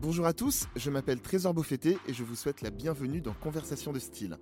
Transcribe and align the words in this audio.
Bonjour 0.00 0.24
à 0.24 0.32
tous, 0.32 0.66
je 0.76 0.88
m'appelle 0.88 1.20
Trésor 1.20 1.52
Beaufetté 1.52 1.98
et 2.08 2.14
je 2.14 2.24
vous 2.24 2.34
souhaite 2.34 2.62
la 2.62 2.70
bienvenue 2.70 3.20
dans 3.20 3.34
Conversation 3.34 3.92
de 3.92 3.98
style. 3.98 4.38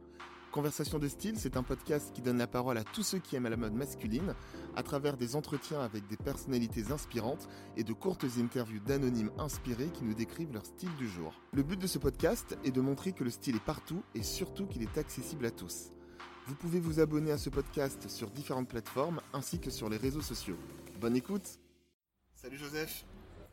Conversation 0.53 1.01
de 1.01 1.09
style, 1.09 1.35
c'est 1.37 1.57
un 1.57 1.65
podcast 1.65 2.13
qui 2.15 2.23
donne 2.23 2.39
la 2.39 2.47
parole 2.47 2.79
à 2.79 2.85
tous 2.85 3.03
ceux 3.03 3.19
qui 3.19 3.35
aiment 3.35 3.49
la 3.49 3.57
mode 3.57 3.73
masculine 3.73 4.37
à 4.77 4.85
travers 4.85 5.17
des 5.17 5.35
entretiens 5.35 5.81
avec 5.81 6.07
des 6.07 6.17
personnalités 6.17 6.93
inspirantes 6.93 7.49
et 7.77 7.83
de 7.83 7.93
courtes 7.93 8.25
interviews 8.39 8.79
d'anonymes 8.79 9.33
inspirés 9.37 9.89
qui 9.89 10.05
nous 10.05 10.15
décrivent 10.15 10.53
leur 10.53 10.65
style 10.65 10.95
du 10.95 11.09
jour. 11.09 11.35
Le 11.53 11.65
but 11.65 11.81
de 11.81 11.89
ce 11.89 11.99
podcast 11.99 12.57
est 12.63 12.71
de 12.71 12.81
montrer 12.81 13.11
que 13.11 13.25
le 13.25 13.31
style 13.31 13.57
est 13.57 13.65
partout 13.65 14.05
et 14.15 14.23
surtout 14.23 14.67
qu'il 14.67 14.83
est 14.83 14.97
accessible 14.97 15.45
à 15.45 15.51
tous. 15.51 15.91
Vous 16.47 16.55
pouvez 16.55 16.79
vous 16.79 17.01
abonner 17.01 17.33
à 17.33 17.39
ce 17.39 17.51
podcast 17.51 18.09
sur 18.09 18.31
différentes 18.31 18.69
plateformes 18.69 19.21
ainsi 19.33 19.59
que 19.59 19.71
sur 19.71 19.89
les 19.89 19.97
réseaux 19.97 20.23
sociaux. 20.23 20.57
Bonne 21.01 21.17
écoute 21.17 21.59
Salut 22.37 22.59
Joseph 22.59 23.05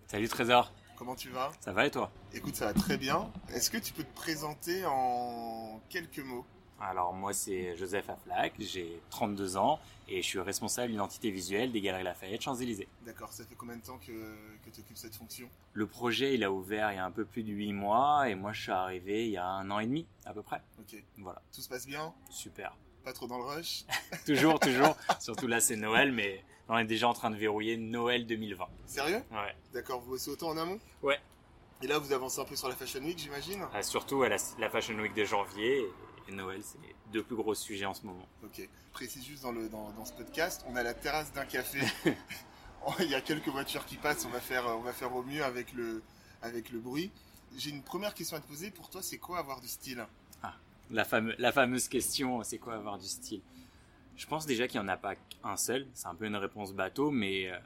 Salut 0.06 0.30
Trésor, 0.30 0.72
Comment 0.98 1.16
tu 1.16 1.30
vas? 1.30 1.52
Ça 1.60 1.74
va 1.74 1.86
et 1.86 1.92
toi? 1.92 2.12
Écoute, 2.34 2.56
ça 2.56 2.66
va 2.66 2.74
très 2.74 2.98
bien. 2.98 3.30
Est-ce 3.54 3.70
que 3.70 3.78
tu 3.78 3.94
peux 3.94 4.04
te 4.04 4.16
présenter 4.16 4.86
en 4.86 5.82
quelques 5.90 6.20
mots? 6.20 6.46
Alors 6.80 7.14
moi 7.14 7.32
c'est 7.32 7.74
Joseph 7.78 8.10
Aflac, 8.10 8.54
j'ai 8.60 9.00
32 9.10 9.56
ans 9.56 9.80
et 10.10 10.22
je 10.22 10.28
suis 10.28 10.40
responsable 10.42 10.92
d'identité 10.92 11.32
visuelle 11.32 11.72
des 11.72 11.80
Galeries 11.80 12.04
Lafayette 12.04 12.42
Champs-Élysées. 12.42 12.90
D'accord, 13.06 13.32
ça 13.32 13.46
fait 13.46 13.56
combien 13.56 13.78
de 13.78 13.82
temps 13.82 13.98
que, 13.98 14.12
que 14.12 14.70
tu 14.74 14.82
occupes 14.82 14.98
cette 14.98 15.16
fonction? 15.16 15.50
Le 15.72 15.88
projet 15.88 16.34
il 16.36 16.44
a 16.44 16.52
ouvert 16.52 16.92
il 16.92 16.96
y 16.96 17.00
a 17.00 17.06
un 17.06 17.12
peu 17.12 17.24
plus 17.24 17.44
de 17.44 17.52
8 17.54 17.72
mois 17.72 18.28
et 18.30 18.36
moi 18.36 18.52
je 18.52 18.62
suis 18.64 18.72
arrivé 18.74 19.26
il 19.26 19.32
y 19.32 19.38
a 19.38 19.46
un 19.48 19.72
an 19.72 19.80
et 19.80 19.86
demi 19.86 20.06
à 20.26 20.34
peu 20.34 20.42
près. 20.44 20.62
Ok. 20.78 21.02
Voilà, 21.20 21.42
Tout 21.54 21.62
se 21.62 21.70
passe 21.70 21.88
bien? 21.88 22.14
Super. 22.30 22.76
Pas 23.06 23.14
trop 23.14 23.28
dans 23.28 23.38
le 23.38 23.46
rush? 23.46 23.86
Toujours, 24.26 24.60
toujours, 24.60 24.98
surtout 25.22 25.48
là 25.48 25.62
c'est 25.62 25.78
Noël 25.78 26.12
mais 26.12 26.44
on 26.70 26.78
est 26.78 26.86
déjà 26.86 27.08
en 27.08 27.14
train 27.14 27.30
de 27.32 27.36
verrouiller 27.36 27.78
Noël 27.78 28.26
2020. 28.26 28.66
Sérieux? 28.86 29.24
Ouais. 29.32 29.56
D'accord, 29.74 30.02
vous 30.02 30.12
bossez 30.12 30.30
autant 30.32 30.50
en 30.50 30.58
amont? 30.58 30.80
Ouais. 31.04 31.20
Et 31.82 31.88
là, 31.88 32.00
vous 32.00 32.12
avancez 32.14 32.40
un 32.40 32.46
peu 32.46 32.56
sur 32.56 32.70
la 32.70 32.76
Fashion 32.76 33.02
Week, 33.02 33.18
j'imagine? 33.20 33.66
Euh, 33.74 33.82
surtout 33.82 34.24
à 34.24 34.30
la, 34.30 34.38
la 34.60 34.70
Fashion 34.70 34.96
Week 34.96 35.14
de 35.14 35.26
janvier 35.26 35.86
et, 36.28 36.32
Noël 36.32 36.62
c'est 36.64 36.82
les 36.82 36.96
deux 37.12 37.22
plus 37.22 37.36
gros 37.36 37.54
sujets 37.54 37.86
en 37.86 37.94
ce 37.94 38.04
moment. 38.06 38.26
Ok. 38.44 38.68
Précise 38.94 39.24
juste 39.26 39.44
dans, 39.44 39.52
le, 39.52 39.70
dans, 39.70 39.92
dans 39.92 40.06
ce 40.06 40.14
podcast, 40.14 40.66
on 40.68 40.76
a 40.76 40.82
la 40.84 40.94
terrasse 40.94 41.32
d'un 41.34 41.46
café. 41.46 41.80
Il 43.00 43.10
y 43.10 43.16
a 43.16 43.22
quelques 43.22 43.48
voitures 43.48 43.86
qui 43.86 43.96
passent, 43.98 44.26
on 44.26 44.30
va 44.30 44.40
faire, 44.40 44.66
on 44.68 44.82
va 44.82 44.94
faire 44.94 45.14
au 45.16 45.24
mieux 45.24 45.44
avec 45.44 45.74
le, 45.74 46.02
avec 46.42 46.70
le 46.72 46.80
bruit. 46.80 47.12
J'ai 47.58 47.72
une 47.72 47.82
première 47.82 48.14
question 48.14 48.38
à 48.38 48.40
te 48.40 48.48
poser. 48.48 48.70
Pour 48.72 48.90
toi, 48.90 49.02
c'est 49.02 49.18
quoi 49.18 49.40
avoir 49.40 49.60
du 49.62 49.68
style? 49.68 50.06
La, 50.92 51.04
fameux- 51.04 51.34
la 51.40 51.52
fameuse 51.52 51.88
question, 51.88 52.44
c'est 52.44 52.60
quoi 52.60 52.76
avoir 52.76 53.00
du 53.00 53.08
style? 53.08 53.42
Je 54.16 54.26
pense 54.28 54.46
déjà 54.46 54.68
qu'il 54.68 54.80
n'y 54.80 54.86
en 54.86 54.90
a 54.90 54.98
pas 54.98 55.16
qu'un 55.16 55.58
seul. 55.58 55.88
C'est 55.94 56.08
un 56.08 56.16
peu 56.16 56.26
une 56.26 56.36
réponse 56.36 56.74
bateau, 56.74 57.12
mais 57.12 57.50
euh, 57.50 57.58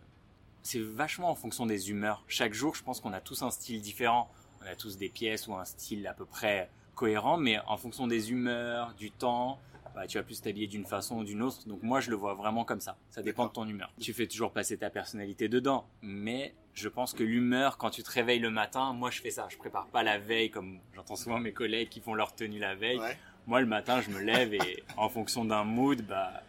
c'est 0.64 0.81
vachement 0.81 1.30
en 1.30 1.36
fonction 1.36 1.66
des 1.66 1.89
humeurs. 1.91 2.23
Chaque 2.28 2.53
jour, 2.53 2.75
je 2.75 2.83
pense 2.83 3.00
qu'on 3.00 3.14
a 3.14 3.22
tous 3.22 3.41
un 3.44 3.52
style 3.52 3.81
différent. 3.81 4.31
On 4.61 4.66
a 4.66 4.75
tous 4.75 4.97
des 4.97 5.09
pièces 5.09 5.47
ou 5.47 5.56
un 5.56 5.66
style 5.66 6.06
à 6.08 6.14
peu 6.14 6.25
près 6.25 6.69
cohérent, 6.95 7.38
mais 7.38 7.59
en 7.67 7.78
fonction 7.78 8.08
des 8.08 8.31
humeurs, 8.31 8.94
du 8.95 9.09
temps, 9.09 9.59
bah, 9.95 10.06
tu 10.08 10.17
vas 10.17 10.23
plus 10.23 10.41
t'habiller 10.41 10.67
d'une 10.67 10.86
façon 10.86 11.19
ou 11.19 11.23
d'une 11.23 11.41
autre. 11.41 11.67
Donc 11.67 11.81
moi, 11.83 12.02
je 12.02 12.09
le 12.09 12.16
vois 12.16 12.33
vraiment 12.33 12.66
comme 12.66 12.81
ça. 12.81 12.97
Ça 13.09 13.22
dépend 13.22 13.47
de 13.47 13.52
ton 13.52 13.67
humeur. 13.67 13.91
Tu 14.00 14.13
fais 14.13 14.28
toujours 14.28 14.52
passer 14.52 14.78
ta 14.78 14.89
personnalité 14.89 15.47
dedans, 15.47 15.88
mais 16.02 16.53
je 16.73 16.89
pense 16.89 17.13
que 17.13 17.23
l'humeur, 17.23 17.78
quand 17.78 17.89
tu 17.89 18.03
te 18.03 18.11
réveilles 18.11 18.39
le 18.39 18.50
matin, 18.50 18.94
moi 18.94 19.11
je 19.11 19.22
fais 19.22 19.31
ça. 19.31 19.47
Je 19.50 19.58
prépare 19.58 19.88
pas 19.88 20.03
la 20.03 20.17
veille 20.17 20.50
comme 20.50 20.80
j'entends 20.94 21.16
souvent 21.16 21.39
mes 21.39 21.53
collègues 21.53 21.89
qui 21.89 22.02
font 22.02 22.13
leur 22.13 22.34
tenue 22.36 22.59
la 22.59 22.75
veille. 22.75 23.00
Ouais. 23.00 23.17
Moi, 23.48 23.62
le 23.62 23.66
matin, 23.68 24.02
je 24.02 24.09
me 24.09 24.20
lève 24.20 24.54
et 24.54 24.84
en 24.98 25.09
fonction 25.09 25.44
d'un 25.45 25.64
mood, 25.64 26.02
bah, 26.02 26.44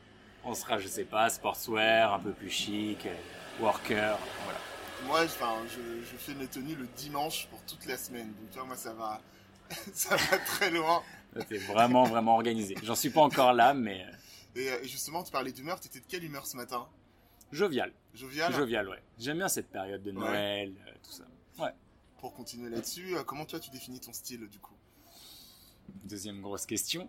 on 0.45 0.55
sera, 0.55 0.79
je 0.79 0.87
sais 0.89 1.05
pas, 1.05 1.31
sportswear, 1.31 2.13
un 2.15 2.19
peu 2.19 2.33
plus 2.33 2.51
chic, 2.51 3.07
worker, 3.59 4.19
voilà. 4.45 4.59
Moi, 5.07 5.23
enfin, 5.25 5.55
je, 5.67 6.05
je 6.05 6.17
fais 6.17 6.35
mes 6.35 6.47
tenues 6.47 6.75
le 6.75 6.87
dimanche 6.97 7.47
pour 7.47 7.63
toute 7.65 7.87
la 7.87 7.97
semaine. 7.97 8.27
Donc, 8.29 8.51
tu 8.51 8.59
vois, 8.59 8.67
moi, 8.67 8.77
ça 8.77 8.93
va, 8.93 9.21
ça 9.95 10.15
va 10.17 10.39
très 10.39 10.71
loin. 10.71 11.03
T'es 11.49 11.57
vraiment, 11.59 12.05
vraiment 12.05 12.35
organisé. 12.35 12.75
J'en 12.83 12.95
suis 12.95 13.09
pas 13.11 13.23
encore 13.23 13.55
là, 13.55 13.73
mais 13.73 14.05
euh, 14.05 14.61
Et 14.61 14.69
euh, 14.69 14.83
justement, 14.83 15.23
tu 15.23 15.31
parlais 15.33 15.53
d'humeur. 15.53 15.81
T'étais 15.81 16.01
de 16.01 16.07
quelle 16.07 16.25
humeur 16.25 16.47
ce 16.47 16.57
matin? 16.57 16.87
Jovial. 17.51 17.93
Jovial? 18.13 18.53
Jovial, 18.53 18.89
ouais. 18.89 19.03
J'aime 19.19 19.39
bien 19.39 19.49
cette 19.49 19.71
période 19.71 20.03
de 20.03 20.11
Noël, 20.11 20.75
euh, 20.87 20.93
tout 21.03 21.13
ça. 21.13 21.25
Ouais. 21.59 21.73
Pour 22.19 22.35
continuer 22.35 22.69
là-dessus, 22.69 23.17
euh, 23.17 23.23
comment 23.25 23.45
toi, 23.47 23.59
tu 23.59 23.71
définis 23.71 24.01
ton 24.01 24.13
style, 24.13 24.49
du 24.49 24.59
coup? 24.59 24.75
Deuxième 26.05 26.41
grosse 26.41 26.67
question. 26.67 27.09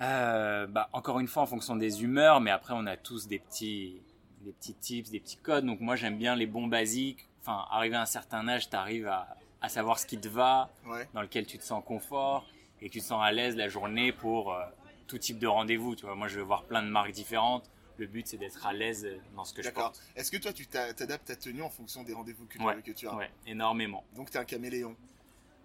Euh, 0.00 0.66
bah, 0.66 0.88
encore 0.92 1.20
une 1.20 1.28
fois, 1.28 1.42
en 1.42 1.46
fonction 1.46 1.76
des 1.76 2.02
humeurs, 2.02 2.40
mais 2.40 2.50
après, 2.50 2.74
on 2.76 2.86
a 2.86 2.96
tous 2.96 3.28
des 3.28 3.38
petits, 3.38 4.00
des 4.40 4.52
petits 4.52 4.74
tips, 4.74 5.10
des 5.10 5.20
petits 5.20 5.36
codes. 5.36 5.64
Donc, 5.64 5.80
moi, 5.80 5.96
j'aime 5.96 6.18
bien 6.18 6.34
les 6.34 6.46
bons 6.46 6.66
basiques. 6.66 7.28
Enfin, 7.40 7.66
arrivé 7.70 7.96
à 7.96 8.02
un 8.02 8.06
certain 8.06 8.46
âge, 8.48 8.68
t'arrives 8.70 9.08
à, 9.08 9.36
à 9.60 9.68
savoir 9.68 9.98
ce 9.98 10.06
qui 10.06 10.18
te 10.18 10.28
va, 10.28 10.70
Ouais. 10.86 11.08
dans 11.14 11.22
lequel 11.22 11.46
tu 11.46 11.58
te 11.58 11.62
sens 11.64 11.82
confort 11.84 12.46
et 12.80 12.88
tu 12.90 13.00
te 13.00 13.04
sens 13.04 13.22
à 13.22 13.30
l'aise 13.32 13.56
la 13.56 13.68
journée 13.68 14.12
pour 14.12 14.52
euh, 14.54 14.64
tout 15.06 15.18
type 15.18 15.38
de 15.38 15.46
rendez-vous. 15.46 15.94
Tu 15.94 16.04
vois, 16.06 16.14
moi, 16.16 16.28
je 16.28 16.36
vais 16.38 16.44
voir 16.44 16.64
plein 16.64 16.82
de 16.82 16.88
marques 16.88 17.12
différentes. 17.12 17.70
Le 17.98 18.06
but, 18.06 18.26
c'est 18.26 18.38
d'être 18.38 18.66
à 18.66 18.72
l'aise 18.72 19.06
dans 19.36 19.44
ce 19.44 19.52
que 19.54 19.62
je 19.62 19.68
D'accord. 19.68 19.92
porte. 19.92 20.02
Est-ce 20.16 20.30
que 20.32 20.38
toi, 20.38 20.52
tu 20.52 20.66
t'a- 20.66 20.92
t'adaptes 20.94 21.26
ta 21.26 21.36
tenue 21.36 21.62
en 21.62 21.68
fonction 21.70 22.02
des 22.02 22.14
rendez-vous 22.14 22.46
que, 22.46 22.58
Ouais, 22.60 22.80
que 22.82 22.90
tu 22.90 23.06
as? 23.06 23.14
Ouais, 23.14 23.30
énormément. 23.46 24.02
Donc, 24.16 24.30
t'es 24.30 24.38
un 24.38 24.44
caméléon. 24.44 24.96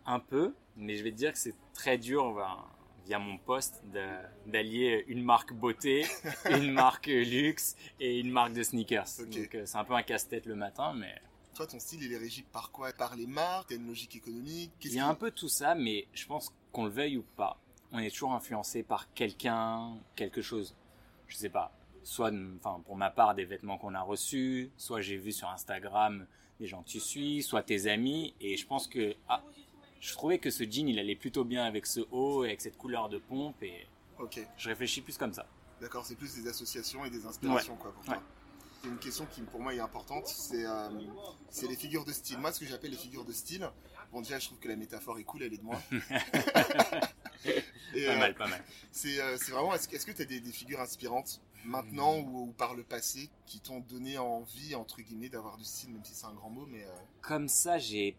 Un 0.08 0.20
peu, 0.20 0.56
mais 0.76 0.96
je 0.96 1.04
vais 1.04 1.12
te 1.12 1.18
dire 1.18 1.34
que 1.34 1.38
c'est 1.38 1.56
très 1.74 1.98
dur 1.98 2.34
ben, 2.34 2.66
via 3.06 3.20
mon 3.20 3.38
poste 3.38 3.84
d'allier 4.46 5.04
une 5.08 5.22
marque 5.22 5.54
beauté, 5.54 6.06
une 6.50 6.72
marque 6.72 7.08
luxe 7.08 7.76
et 8.00 8.20
une 8.20 8.32
marque 8.32 8.54
de 8.54 8.64
sneakers. 8.64 9.08
Donc 9.20 9.56
euh, 9.56 9.66
c'est 9.66 9.78
un 9.78 9.84
peu 9.84 9.94
un 9.94 10.04
casse-tête 10.04 10.46
le 10.46 10.56
matin, 10.56 10.94
mais 10.94 11.22
Toi, 11.54 11.68
ton 11.68 11.80
style, 11.80 12.04
il 12.04 12.14
est 12.14 12.18
régi 12.18 12.42
par 12.42 12.72
quoi? 12.72 12.92
Par 12.94 13.16
les 13.16 13.28
marques? 13.28 13.70
T'as 13.70 13.76
une 13.76 13.88
logique 13.88 14.16
économique? 14.16 14.72
Il 14.84 14.94
y 14.94 15.00
a 15.00 15.08
un 15.08 15.16
peu 15.16 15.30
tout 15.30 15.50
ça, 15.50 15.76
mais 15.76 16.08
je 16.14 16.26
pense 16.26 16.54
qu'on 16.72 16.86
le 16.86 16.92
veuille 16.92 17.18
ou 17.18 17.26
pas, 17.36 17.60
on 17.92 18.00
est 18.00 18.10
toujours 18.10 18.34
influencé 18.34 18.84
par 18.84 19.14
quelqu'un, 19.14 19.98
quelque 20.16 20.42
chose. 20.42 20.76
Je 21.28 21.36
sais 21.36 21.50
pas. 21.50 21.74
Soit, 22.04 22.32
enfin, 22.58 22.82
pour 22.86 22.96
ma 22.96 23.10
part, 23.10 23.36
des 23.36 23.44
vêtements 23.44 23.78
qu'on 23.78 23.94
a 23.94 24.02
reçus, 24.02 24.72
soit 24.78 25.02
j'ai 25.02 25.18
vu 25.18 25.34
sur 25.34 25.50
Instagram 25.50 26.26
des 26.60 26.68
gens 26.68 26.82
que 26.82 26.90
tu 26.90 27.00
suis, 27.00 27.44
soit 27.44 27.62
tes 27.64 27.88
amis, 27.88 28.34
et 28.42 28.58
je 28.58 28.66
pense 28.66 28.88
que, 28.88 29.16
ah, 29.30 29.44
je 30.00 30.14
trouvais 30.14 30.40
que 30.40 30.50
ce 30.50 30.64
jean, 30.64 30.88
il 30.90 31.00
allait 31.00 31.16
plutôt 31.16 31.44
bien 31.44 31.64
avec 31.66 31.86
ce 31.86 32.02
haut 32.12 32.44
et 32.44 32.48
avec 32.50 32.62
cette 32.62 32.78
couleur 32.78 33.10
de 33.10 33.18
pompe, 33.18 33.62
et 33.64 33.88
Ok. 34.20 34.40
je 34.58 34.70
réfléchis 34.70 35.02
plus 35.02 35.18
comme 35.18 35.34
ça. 35.34 35.46
D'accord, 35.82 36.06
c'est 36.06 36.16
plus 36.16 36.34
des 36.36 36.48
associations 36.48 37.06
et 37.06 37.10
des 37.10 37.26
inspirations, 37.26 37.76
quoi, 37.76 37.92
pour 37.94 38.04
toi. 38.04 38.16
Ouais. 38.16 38.20
C'est 38.82 38.90
une 38.90 38.98
question 39.00 39.26
qui, 39.26 39.42
pour 39.42 39.60
moi, 39.60 39.74
est 39.74 39.80
importante. 39.80 40.28
C'est 40.28 40.66
euh, 40.66 40.90
les 41.68 41.76
figures 41.76 42.06
de 42.06 42.12
style. 42.12 42.38
Moi, 42.38 42.52
ce 42.52 42.60
que 42.60 42.66
j'appelle 42.68 42.92
les 42.92 42.98
figures 42.98 43.26
de 43.26 43.34
style, 43.34 43.68
bon, 44.12 44.22
déjà, 44.22 44.38
je 44.40 44.46
trouve 44.48 44.60
que 44.60 44.68
la 44.68 44.76
métaphore 44.76 45.18
est 45.20 45.24
cool, 45.24 45.44
elle 45.44 45.54
est 45.54 45.58
de 45.58 45.64
moi. 45.64 45.80
Et, 47.96 48.06
Pas 48.06 48.12
euh, 48.14 48.18
mal, 48.20 48.36
pas 48.36 48.48
mal. 48.48 48.64
C'est 48.92 49.20
euh, 49.22 49.36
vraiment, 49.50 49.74
est-ce 49.74 49.88
que- 50.06 50.12
tu 50.12 50.22
as 50.22 50.26
des, 50.26 50.40
des 50.40 50.52
figures 50.52 50.80
inspirantes 50.82 51.42
maintenant 51.66 52.18
ou, 52.20 52.44
ou 52.50 52.52
par 52.54 52.76
le 52.76 52.84
passé 52.84 53.30
qui 53.46 53.60
t'ont 53.60 53.80
donné 53.80 54.18
envie, 54.18 54.76
entre 54.76 55.02
guillemets, 55.02 55.30
d'avoir 55.30 55.58
du 55.58 55.64
style, 55.64 55.92
même 55.92 56.04
si 56.04 56.14
c'est 56.14 56.26
un 56.26 56.34
grand 56.34 56.50
mot, 56.50 56.66
mais 56.68 56.84
euh, 56.84 56.90
Comme 57.22 57.48
ça, 57.48 57.78
j'ai 57.78 58.16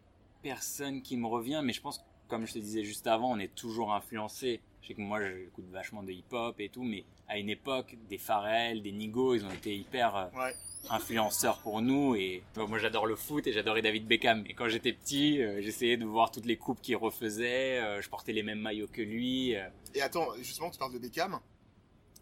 personne 0.49 1.03
qui 1.03 1.17
me 1.19 1.27
revient, 1.27 1.61
mais 1.63 1.73
je 1.75 1.81
pense, 1.83 2.01
comme 2.27 2.47
je 2.47 2.55
te 2.55 2.59
disais 2.59 2.83
juste 2.83 3.07
avant, 3.07 3.33
on 3.33 3.39
est 3.39 3.55
toujours 3.55 3.93
influencé. 3.93 4.61
Je 4.81 4.89
sais 4.89 4.95
que 4.95 5.01
moi, 5.03 5.21
j'écoute 5.21 5.67
vachement 5.71 6.03
de 6.03 6.13
hip-hop 6.13 6.59
et 6.61 6.71
tout, 6.71 6.83
mais 6.83 7.05
à 7.29 7.39
une 7.39 7.51
époque, 7.51 7.97
des 8.09 8.17
Pharrell, 8.17 8.81
des 8.81 8.93
Nigo, 8.93 9.35
ils 9.35 9.45
ont 9.45 9.51
été 9.51 9.77
hyper 9.77 10.17
euh, 10.17 10.27
ouais. 10.39 10.55
influenceurs 10.89 11.59
pour 11.59 11.83
nous. 11.83 12.15
Et 12.15 12.43
vois, 12.55 12.67
moi, 12.67 12.79
j'adore 12.79 13.05
le 13.07 13.15
foot 13.17 13.47
et 13.47 13.53
j'adorais 13.53 13.83
David 13.83 14.07
Beckham. 14.07 14.45
Et 14.47 14.55
quand 14.55 14.69
j'étais 14.71 14.95
petit, 14.95 15.43
euh, 15.43 15.61
j'essayais 15.61 15.99
de 15.99 16.07
voir 16.07 16.31
toutes 16.31 16.47
les 16.47 16.57
coupes 16.57 16.81
qu'il 16.81 16.97
refaisait. 16.97 17.79
euh, 17.81 18.01
je 18.01 18.09
portais 18.09 18.33
les 18.33 18.43
mêmes 18.43 18.61
maillots 18.61 18.87
que 18.89 19.03
lui. 19.03 19.51
Et 19.95 20.01
attends, 20.01 20.29
justement, 20.39 20.71
tu 20.71 20.79
parles 20.79 20.95
de 20.95 20.99
Beckham, 20.99 21.39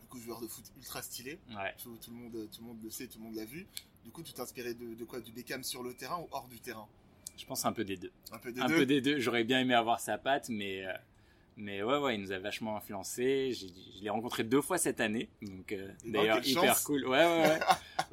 du 0.01 0.09
coup, 0.09 0.19
joueur 0.19 0.41
de 0.41 0.49
foot 0.49 0.65
ultra 0.77 1.03
stylé. 1.03 1.39
ouais. 1.51 1.75
Tout, 1.81 1.97
tout 2.03 2.11
le 2.11 2.17
monde, 2.17 2.49
tout 2.51 2.63
le 2.63 2.67
monde 2.67 2.83
le 2.83 2.91
sait, 2.91 3.07
tout 3.07 3.19
le 3.19 3.25
monde 3.27 3.37
l'a 3.37 3.45
vu. 3.45 3.69
Du 4.05 4.11
coup, 4.11 4.23
tu 4.25 4.33
t'inspirais 4.33 4.75
de, 4.75 4.95
de 4.95 5.05
quoi? 5.05 5.21
Du 5.21 5.31
Beckham 5.31 5.63
sur 5.63 5.83
le 5.85 5.95
terrain 5.95 6.19
ou 6.19 6.27
hors 6.33 6.49
du 6.49 6.59
terrain? 6.59 6.89
Je 7.37 7.45
pense 7.47 7.65
un 7.65 7.73
peu 7.73 7.85
des 7.85 7.97
deux. 7.97 8.13
Un 8.33 8.39
peu 8.39 8.53
des 8.53 8.61
un 8.61 8.67
deux. 8.67 8.77
peu 8.77 8.87
des 8.87 9.01
deux. 9.01 9.19
J'aurais 9.21 9.45
bien 9.45 9.61
aimé 9.61 9.75
avoir 9.75 10.01
sa 10.01 10.19
patte, 10.19 10.49
mais 10.49 10.87
euh, 10.87 10.93
mais 11.59 11.83
ouais, 11.83 11.97
ouais, 11.99 12.15
il 12.17 12.21
nous 12.21 12.33
a 12.33 12.39
vachement 12.39 12.77
influencé. 12.77 13.53
Je 13.53 14.03
l'ai 14.03 14.11
rencontré 14.11 14.45
deux 14.45 14.61
fois 14.61 14.79
cette 14.79 15.01
année, 15.01 15.29
donc 15.43 15.73
euh, 15.73 15.89
d'ailleurs 16.05 16.47
hyper 16.47 16.65
chance. 16.75 16.85
cool. 16.85 17.07
Ouais, 17.07 17.25
ouais, 17.25 17.43
ouais. 17.49 17.59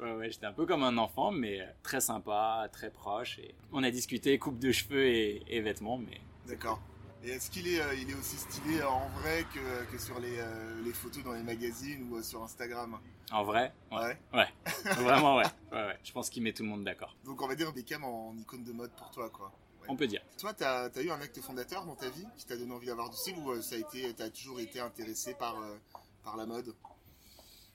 ouais, 0.06 0.12
ouais, 0.16 0.30
J'étais 0.30 0.46
un 0.46 0.52
peu 0.52 0.66
comme 0.66 0.82
un 0.82 0.96
enfant, 0.98 1.30
mais 1.30 1.60
euh, 1.60 1.66
très 1.82 2.00
sympa, 2.00 2.68
très 2.72 2.90
proche. 2.90 3.38
Et 3.38 3.54
on 3.72 3.82
a 3.82 3.90
discuté 3.90 4.38
coupe 4.38 4.58
de 4.58 4.72
cheveux 4.72 5.06
et, 5.06 5.42
et 5.48 5.60
vêtements, 5.60 5.98
mais 5.98 6.20
D'accord. 6.48 6.80
Et 7.24 7.30
est-ce 7.30 7.50
qu'il 7.50 7.66
est, 7.66 7.80
euh, 7.80 7.94
il 7.94 8.10
est 8.10 8.14
aussi 8.14 8.36
stylé 8.36 8.82
en 8.82 9.08
vrai 9.20 9.46
que, 9.54 9.90
que 9.90 9.98
sur 9.98 10.20
les, 10.20 10.38
euh, 10.38 10.82
les 10.84 10.92
photos 10.92 11.24
dans 11.24 11.32
les 11.32 11.42
magazines 11.42 12.06
ou 12.10 12.16
euh, 12.16 12.22
sur 12.22 12.42
Instagram? 12.42 12.98
En 13.32 13.44
vrai, 13.44 13.72
ouais, 13.90 14.18
Ouais. 14.34 14.48
ouais, 14.84 14.92
vraiment 15.02 15.36
ouais, 15.36 15.46
ouais, 15.72 15.86
ouais. 15.86 15.98
Je 16.04 16.12
pense 16.12 16.28
qu'il 16.28 16.42
met 16.42 16.52
tout 16.52 16.62
le 16.64 16.68
monde 16.68 16.84
d'accord. 16.84 17.16
Donc 17.24 17.40
on 17.40 17.48
va 17.48 17.54
dire 17.54 17.72
Beckham 17.72 18.04
en 18.04 18.34
icône 18.36 18.62
de 18.62 18.72
mode 18.72 18.90
pour 18.92 19.10
toi, 19.10 19.30
quoi. 19.30 19.50
On 19.88 19.96
peut 19.96 20.06
dire. 20.06 20.22
Toi, 20.38 20.52
t'as 20.54 20.90
as 20.94 21.02
eu 21.02 21.10
un 21.10 21.20
acte 21.20 21.40
fondateur 21.40 21.84
dans 21.84 21.94
ta 21.94 22.08
vie 22.08 22.26
qui 22.36 22.46
t'a 22.46 22.56
donné 22.56 22.72
envie 22.72 22.86
d'avoir 22.86 23.10
du 23.10 23.16
style 23.16 23.36
ou 23.38 23.52
euh, 23.52 23.62
ça 23.62 23.76
a 23.76 23.78
été, 23.78 24.12
t'as 24.14 24.30
toujours 24.30 24.60
été 24.60 24.80
intéressé 24.80 25.34
par, 25.34 25.58
euh, 25.60 25.76
par 26.22 26.36
la 26.36 26.46
mode? 26.46 26.74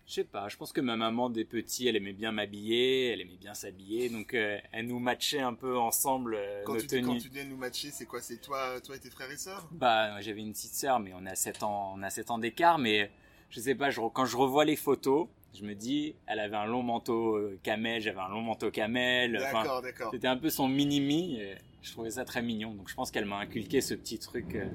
Je 0.09 0.15
sais 0.15 0.23
pas, 0.23 0.49
je 0.49 0.57
pense 0.57 0.73
que 0.73 0.81
ma 0.81 0.97
maman 0.97 1.29
des 1.29 1.45
petits, 1.45 1.87
elle 1.87 1.95
aimait 1.95 2.13
bien 2.13 2.31
m'habiller, 2.31 3.09
elle 3.11 3.21
aimait 3.21 3.37
bien 3.39 3.53
s'habiller, 3.53 4.09
donc 4.09 4.33
euh, 4.33 4.57
elle 4.71 4.87
nous 4.87 4.97
matchait 4.97 5.39
un 5.39 5.53
peu 5.53 5.77
ensemble 5.77 6.33
euh, 6.33 6.63
Quand 6.65 6.73
nos 6.73 6.79
tu, 6.81 6.87
tenues. 6.87 7.05
quand 7.05 7.17
tu 7.19 7.29
dis 7.29 7.45
nous 7.45 7.55
matcher, 7.57 7.91
c'est 7.91 8.07
quoi 8.07 8.19
C'est 8.19 8.41
toi, 8.41 8.81
toi 8.81 8.95
et 8.95 8.99
tes 8.99 9.11
frères 9.11 9.29
et 9.29 9.37
sœurs? 9.37 9.67
Bah, 9.69 10.19
j'avais 10.21 10.41
une 10.41 10.53
petite 10.53 10.73
sœur, 10.73 10.99
mais 10.99 11.11
on 11.15 11.27
a 11.27 11.35
7 11.35 11.61
ans, 11.61 11.93
on 11.95 12.01
a 12.01 12.09
7 12.09 12.31
ans 12.31 12.39
d'écart, 12.39 12.79
mais 12.79 13.11
je 13.51 13.59
sais 13.59 13.75
pas, 13.75 13.91
je 13.91 14.01
quand 14.11 14.25
je 14.25 14.35
revois 14.35 14.65
les 14.65 14.75
photos, 14.75 15.27
je 15.53 15.63
me 15.63 15.75
dis, 15.75 16.15
elle 16.25 16.39
avait 16.39 16.57
un 16.57 16.65
long 16.65 16.81
manteau 16.81 17.35
euh, 17.35 17.59
camel, 17.61 18.01
j'avais 18.01 18.19
un 18.19 18.29
long 18.29 18.41
manteau 18.41 18.71
camel, 18.71 19.33
D'accord, 19.33 19.83
d'accord. 19.83 20.09
c'était 20.11 20.27
un 20.27 20.37
peu 20.37 20.49
son 20.49 20.67
mini-mi, 20.67 21.39
je 21.81 21.91
trouvais 21.91 22.11
ça 22.11 22.25
très 22.25 22.41
mignon, 22.41 22.73
donc 22.73 22.89
je 22.89 22.95
pense 22.95 23.11
qu'elle 23.11 23.25
m'a 23.25 23.37
inculqué 23.37 23.81
ce 23.81 23.93
petit 23.93 24.19
truc 24.19 24.55
euh, 24.55 24.67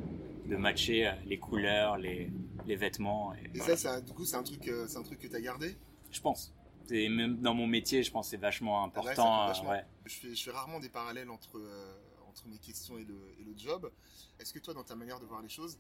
de 0.47 0.57
matcher 0.57 1.07
euh, 1.07 1.13
les 1.27 1.39
couleurs, 1.39 1.97
les, 1.99 2.31
les 2.67 2.77
vêtements, 2.77 3.35
et 3.35 3.51
Et 3.55 3.59
voilà. 3.59 3.77
ça, 3.77 3.95
un- 3.95 4.01
du 4.01 4.13
coup, 4.13 4.25
c'est 4.25 4.37
un 4.37 4.43
truc, 4.43 4.67
euh, 4.69 4.87
c'est 4.89 4.99
un 4.99 5.03
truc 5.03 5.19
que 5.21 5.27
t'as 5.29 5.41
gardé? 5.41 5.77
Je 6.11 6.21
pense. 6.21 6.53
Et 6.91 7.09
même 7.09 7.37
dans 7.41 7.55
mon 7.55 7.67
métier, 7.67 8.03
je 8.03 8.11
pense 8.11 8.27
que 8.27 8.31
c'est 8.33 8.37
vachement 8.37 8.77
Ah 8.83 9.01
ouais, 9.01 9.15
ça 9.15 9.23
important. 9.23 9.47
vachement. 9.47 9.71
ouais. 9.71 9.85
Je 10.07 10.15
fais, 10.15 10.35
je 10.35 10.43
fais 10.45 10.51
rarement 10.51 10.81
des 10.81 10.91
parallèles 10.91 11.31
entre, 11.31 11.59
euh, 11.59 11.99
entre 12.29 12.47
mes 12.49 12.59
questions 12.59 12.99
et 12.99 13.05
le, 13.05 13.35
et 13.41 13.45
le 13.45 13.55
job. 13.57 13.91
Est-ce 14.39 14.53
que 14.53 14.59
toi, 14.59 14.75
dans 14.75 14.85
ta 14.85 14.95
manière 14.95 15.19
de 15.19 15.25
voir 15.25 15.41
les 15.41 15.49
choses, 15.49 15.79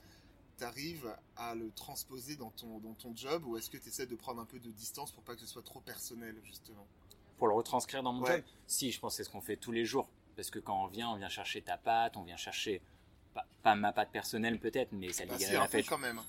tu 0.56 0.64
arrives 0.64 1.14
à 1.36 1.54
le 1.54 1.70
transposer 1.72 2.36
dans 2.36 2.50
ton, 2.50 2.78
dans 2.78 2.94
ton 2.94 3.14
job 3.14 3.44
ou 3.44 3.56
est-ce 3.58 3.68
que 3.68 3.76
tu 3.76 3.88
essaies 3.88 4.06
de 4.06 4.14
prendre 4.16 4.40
un 4.40 4.46
peu 4.46 4.58
de 4.58 4.70
distance 4.70 5.12
pour 5.12 5.22
pas 5.24 5.34
que 5.34 5.40
ce 5.40 5.46
soit 5.46 5.62
trop 5.62 5.80
personnel, 5.80 6.36
justement? 6.44 6.86
Pour 7.36 7.48
le 7.48 7.54
retranscrire 7.54 8.02
dans 8.02 8.12
mon 8.14 8.22
Ouais. 8.24 8.36
job? 8.36 8.44
Si, 8.66 8.90
je 8.92 8.98
pense 9.00 9.12
que 9.12 9.16
c'est 9.18 9.24
ce 9.24 9.30
qu'on 9.30 9.42
fait 9.42 9.56
tous 9.56 9.72
les 9.72 9.84
jours. 9.84 10.08
Parce 10.36 10.50
que 10.50 10.58
quand 10.58 10.84
on 10.84 10.86
vient, 10.86 11.10
on 11.10 11.16
vient 11.16 11.28
chercher 11.28 11.62
ta 11.62 11.76
pâte, 11.76 12.16
on 12.16 12.22
vient 12.22 12.36
chercher, 12.36 12.80
pas, 13.34 13.46
pas 13.62 13.74
ma 13.74 13.92
pâte 13.92 14.10
personnelle 14.10 14.58
peut-être, 14.58 14.92
mais 14.92 15.12
ça 15.12 15.24
Bah, 15.26 15.34
un 15.34 15.52
la 15.52 15.68
fête. 15.68 15.86
quand 15.86 15.98
même. 15.98 16.20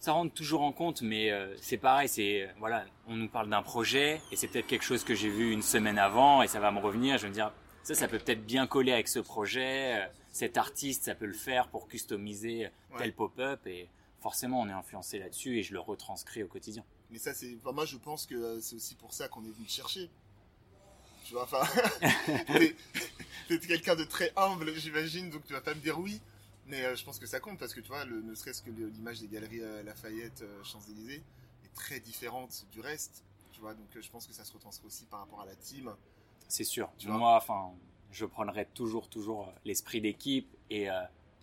Ça 0.00 0.12
rentre 0.12 0.34
toujours 0.34 0.60
en 0.62 0.72
compte, 0.72 1.00
mais 1.00 1.30
euh, 1.30 1.56
c'est 1.62 1.78
pareil, 1.78 2.08
c'est, 2.08 2.42
euh, 2.42 2.48
voilà, 2.58 2.84
on 3.06 3.16
nous 3.16 3.28
parle 3.28 3.48
d'un 3.48 3.62
projet, 3.62 4.20
et 4.30 4.36
c'est 4.36 4.48
peut-être 4.48 4.66
quelque 4.66 4.84
chose 4.84 5.02
que 5.02 5.14
j'ai 5.14 5.30
vu 5.30 5.50
une 5.50 5.62
semaine 5.62 5.98
avant, 5.98 6.42
et 6.42 6.48
ça 6.48 6.60
va 6.60 6.70
me 6.70 6.78
revenir, 6.78 7.16
je 7.16 7.22
vais 7.22 7.28
me 7.30 7.34
dire, 7.34 7.52
ça, 7.82 7.94
ça 7.94 8.06
peut 8.06 8.18
peut-être 8.18 8.44
bien 8.44 8.66
coller 8.66 8.92
avec 8.92 9.08
ce 9.08 9.18
projet, 9.18 10.02
euh, 10.02 10.06
cet 10.30 10.58
artiste, 10.58 11.04
ça 11.04 11.14
peut 11.14 11.24
le 11.24 11.32
faire 11.32 11.68
pour 11.68 11.88
customiser 11.88 12.68
Ouais. 12.90 12.98
tel 12.98 13.14
pop-up, 13.14 13.66
et 13.66 13.88
forcément, 14.20 14.60
on 14.60 14.68
est 14.68 14.72
influencé 14.72 15.18
là-dessus, 15.18 15.58
et 15.58 15.62
je 15.62 15.72
le 15.72 15.80
retranscris 15.80 16.42
au 16.42 16.48
quotidien. 16.48 16.84
Mais 17.10 17.18
ça, 17.18 17.32
c'est. 17.32 17.56
enfin, 17.62 17.72
moi, 17.72 17.86
je 17.86 17.96
pense 17.96 18.26
que 18.26 18.60
c'est 18.60 18.76
aussi 18.76 18.94
pour 18.96 19.14
ça 19.14 19.28
qu'on 19.28 19.44
est 19.46 19.50
venu 19.50 19.66
chercher. 19.68 20.10
Tu 21.24 21.32
vois, 21.32 21.44
enfin. 21.44 21.62
t'es 22.58 22.76
t'es 23.48 23.58
quelqu'un 23.58 23.96
de 23.96 24.04
très 24.04 24.32
humble, 24.36 24.72
j'imagine, 24.74 25.30
donc 25.30 25.44
tu 25.44 25.52
vas 25.52 25.60
pas 25.60 25.74
me 25.74 25.80
dire 25.80 25.98
oui. 25.98 26.20
Mais 26.66 26.82
euh, 26.84 26.96
je 26.96 27.04
pense 27.04 27.18
que 27.18 27.26
ça 27.26 27.40
compte 27.40 27.58
parce 27.58 27.74
que 27.74 27.80
tu 27.80 27.88
vois, 27.88 28.04
le, 28.04 28.22
ne 28.22 28.34
serait-ce 28.34 28.62
que 28.62 28.70
l'image 28.70 29.20
des 29.20 29.28
galeries 29.28 29.60
euh, 29.60 29.82
Lafayette, 29.82 30.42
euh, 30.42 30.64
Champs-Élysées 30.64 31.22
est 31.64 31.74
très 31.74 32.00
différente 32.00 32.66
du 32.72 32.80
reste. 32.80 33.24
Tu 33.52 33.60
vois, 33.60 33.74
donc 33.74 33.86
je 33.98 34.10
pense 34.10 34.26
que 34.26 34.32
ça 34.32 34.44
se 34.44 34.52
retranscrit 34.52 34.86
aussi 34.86 35.04
par 35.06 35.20
rapport 35.20 35.40
à 35.40 35.46
la 35.46 35.54
team. 35.56 35.94
C'est 36.48 36.64
sûr. 36.64 36.90
Tu 36.98 37.08
moi, 37.08 37.36
enfin, 37.36 37.72
je 38.10 38.24
prendrai 38.24 38.66
toujours, 38.66 39.08
toujours 39.08 39.52
l'esprit 39.64 40.00
d'équipe 40.00 40.54
et 40.70 40.88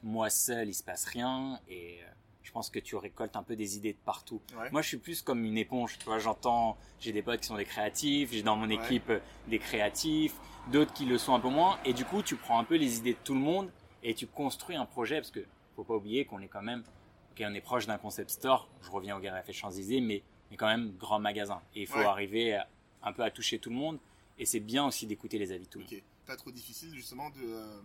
moi 0.03 0.29
seul, 0.29 0.67
il 0.67 0.73
se 0.73 0.83
passe 0.83 1.05
rien 1.05 1.59
et 1.69 2.01
je 2.43 2.51
pense 2.51 2.69
que 2.69 2.79
tu 2.79 2.95
récoltes 2.95 3.35
un 3.35 3.43
peu 3.43 3.55
des 3.55 3.77
idées 3.77 3.93
de 3.93 3.97
partout. 4.03 4.41
Ouais. 4.59 4.69
Moi, 4.71 4.81
je 4.81 4.87
suis 4.87 4.97
plus 4.97 5.21
comme 5.21 5.45
une 5.45 5.57
éponge. 5.57 5.97
Tu 5.99 6.05
vois, 6.05 6.19
j'entends, 6.19 6.77
j'ai 6.99 7.11
des 7.11 7.21
potes 7.21 7.41
qui 7.41 7.47
sont 7.47 7.55
des 7.57 7.65
créatifs, 7.65 8.31
j'ai 8.31 8.43
dans 8.43 8.55
mon 8.55 8.69
équipe 8.69 9.09
euh, 9.09 9.19
des 9.47 9.59
créatifs, 9.59 10.35
d'autres 10.71 10.93
qui 10.93 11.05
le 11.05 11.17
sont 11.17 11.33
un 11.33 11.39
peu 11.39 11.49
moins 11.49 11.79
et 11.85 11.93
du 11.93 12.05
coup, 12.05 12.21
tu 12.23 12.35
prends 12.35 12.59
un 12.59 12.63
peu 12.63 12.75
les 12.75 12.97
idées 12.97 13.13
de 13.13 13.19
tout 13.23 13.33
le 13.33 13.39
monde 13.39 13.69
et 14.03 14.13
tu 14.15 14.27
construis 14.27 14.75
un 14.75 14.85
projet 14.85 15.17
parce 15.17 15.31
que 15.31 15.45
faut 15.75 15.83
pas 15.83 15.95
oublier 15.95 16.25
qu'on 16.25 16.39
est 16.41 16.47
quand 16.47 16.61
même, 16.61 16.83
ok, 17.31 17.43
on 17.47 17.53
est 17.53 17.61
proche 17.61 17.85
d'un 17.87 17.97
concept 17.97 18.29
store. 18.31 18.67
Je 18.81 18.89
reviens 18.91 19.17
au 19.17 19.19
Galerie 19.19 19.53
Champs-Élysées, 19.53 20.01
mais 20.01 20.23
mais 20.49 20.57
quand 20.57 20.67
même 20.67 20.91
grand 20.97 21.17
magasin. 21.19 21.61
Et 21.75 21.81
il 21.83 21.87
faut 21.87 21.99
Ouais. 21.99 22.03
arriver 22.05 22.55
à- 22.55 22.67
un 23.03 23.13
peu 23.13 23.23
à 23.23 23.31
toucher 23.31 23.57
tout 23.57 23.69
le 23.69 23.75
monde. 23.77 23.99
Et 24.37 24.45
c'est 24.45 24.59
bien 24.59 24.85
aussi 24.85 25.07
d'écouter 25.07 25.37
les 25.37 25.51
avis 25.53 25.63
de 25.65 25.69
tout 25.69 25.79
le 25.79 25.85
monde. 25.85 25.93
Pas 26.25 26.35
trop 26.35 26.51
difficile 26.51 26.93
justement 26.93 27.29
de, 27.29 27.39
euh, 27.41 27.81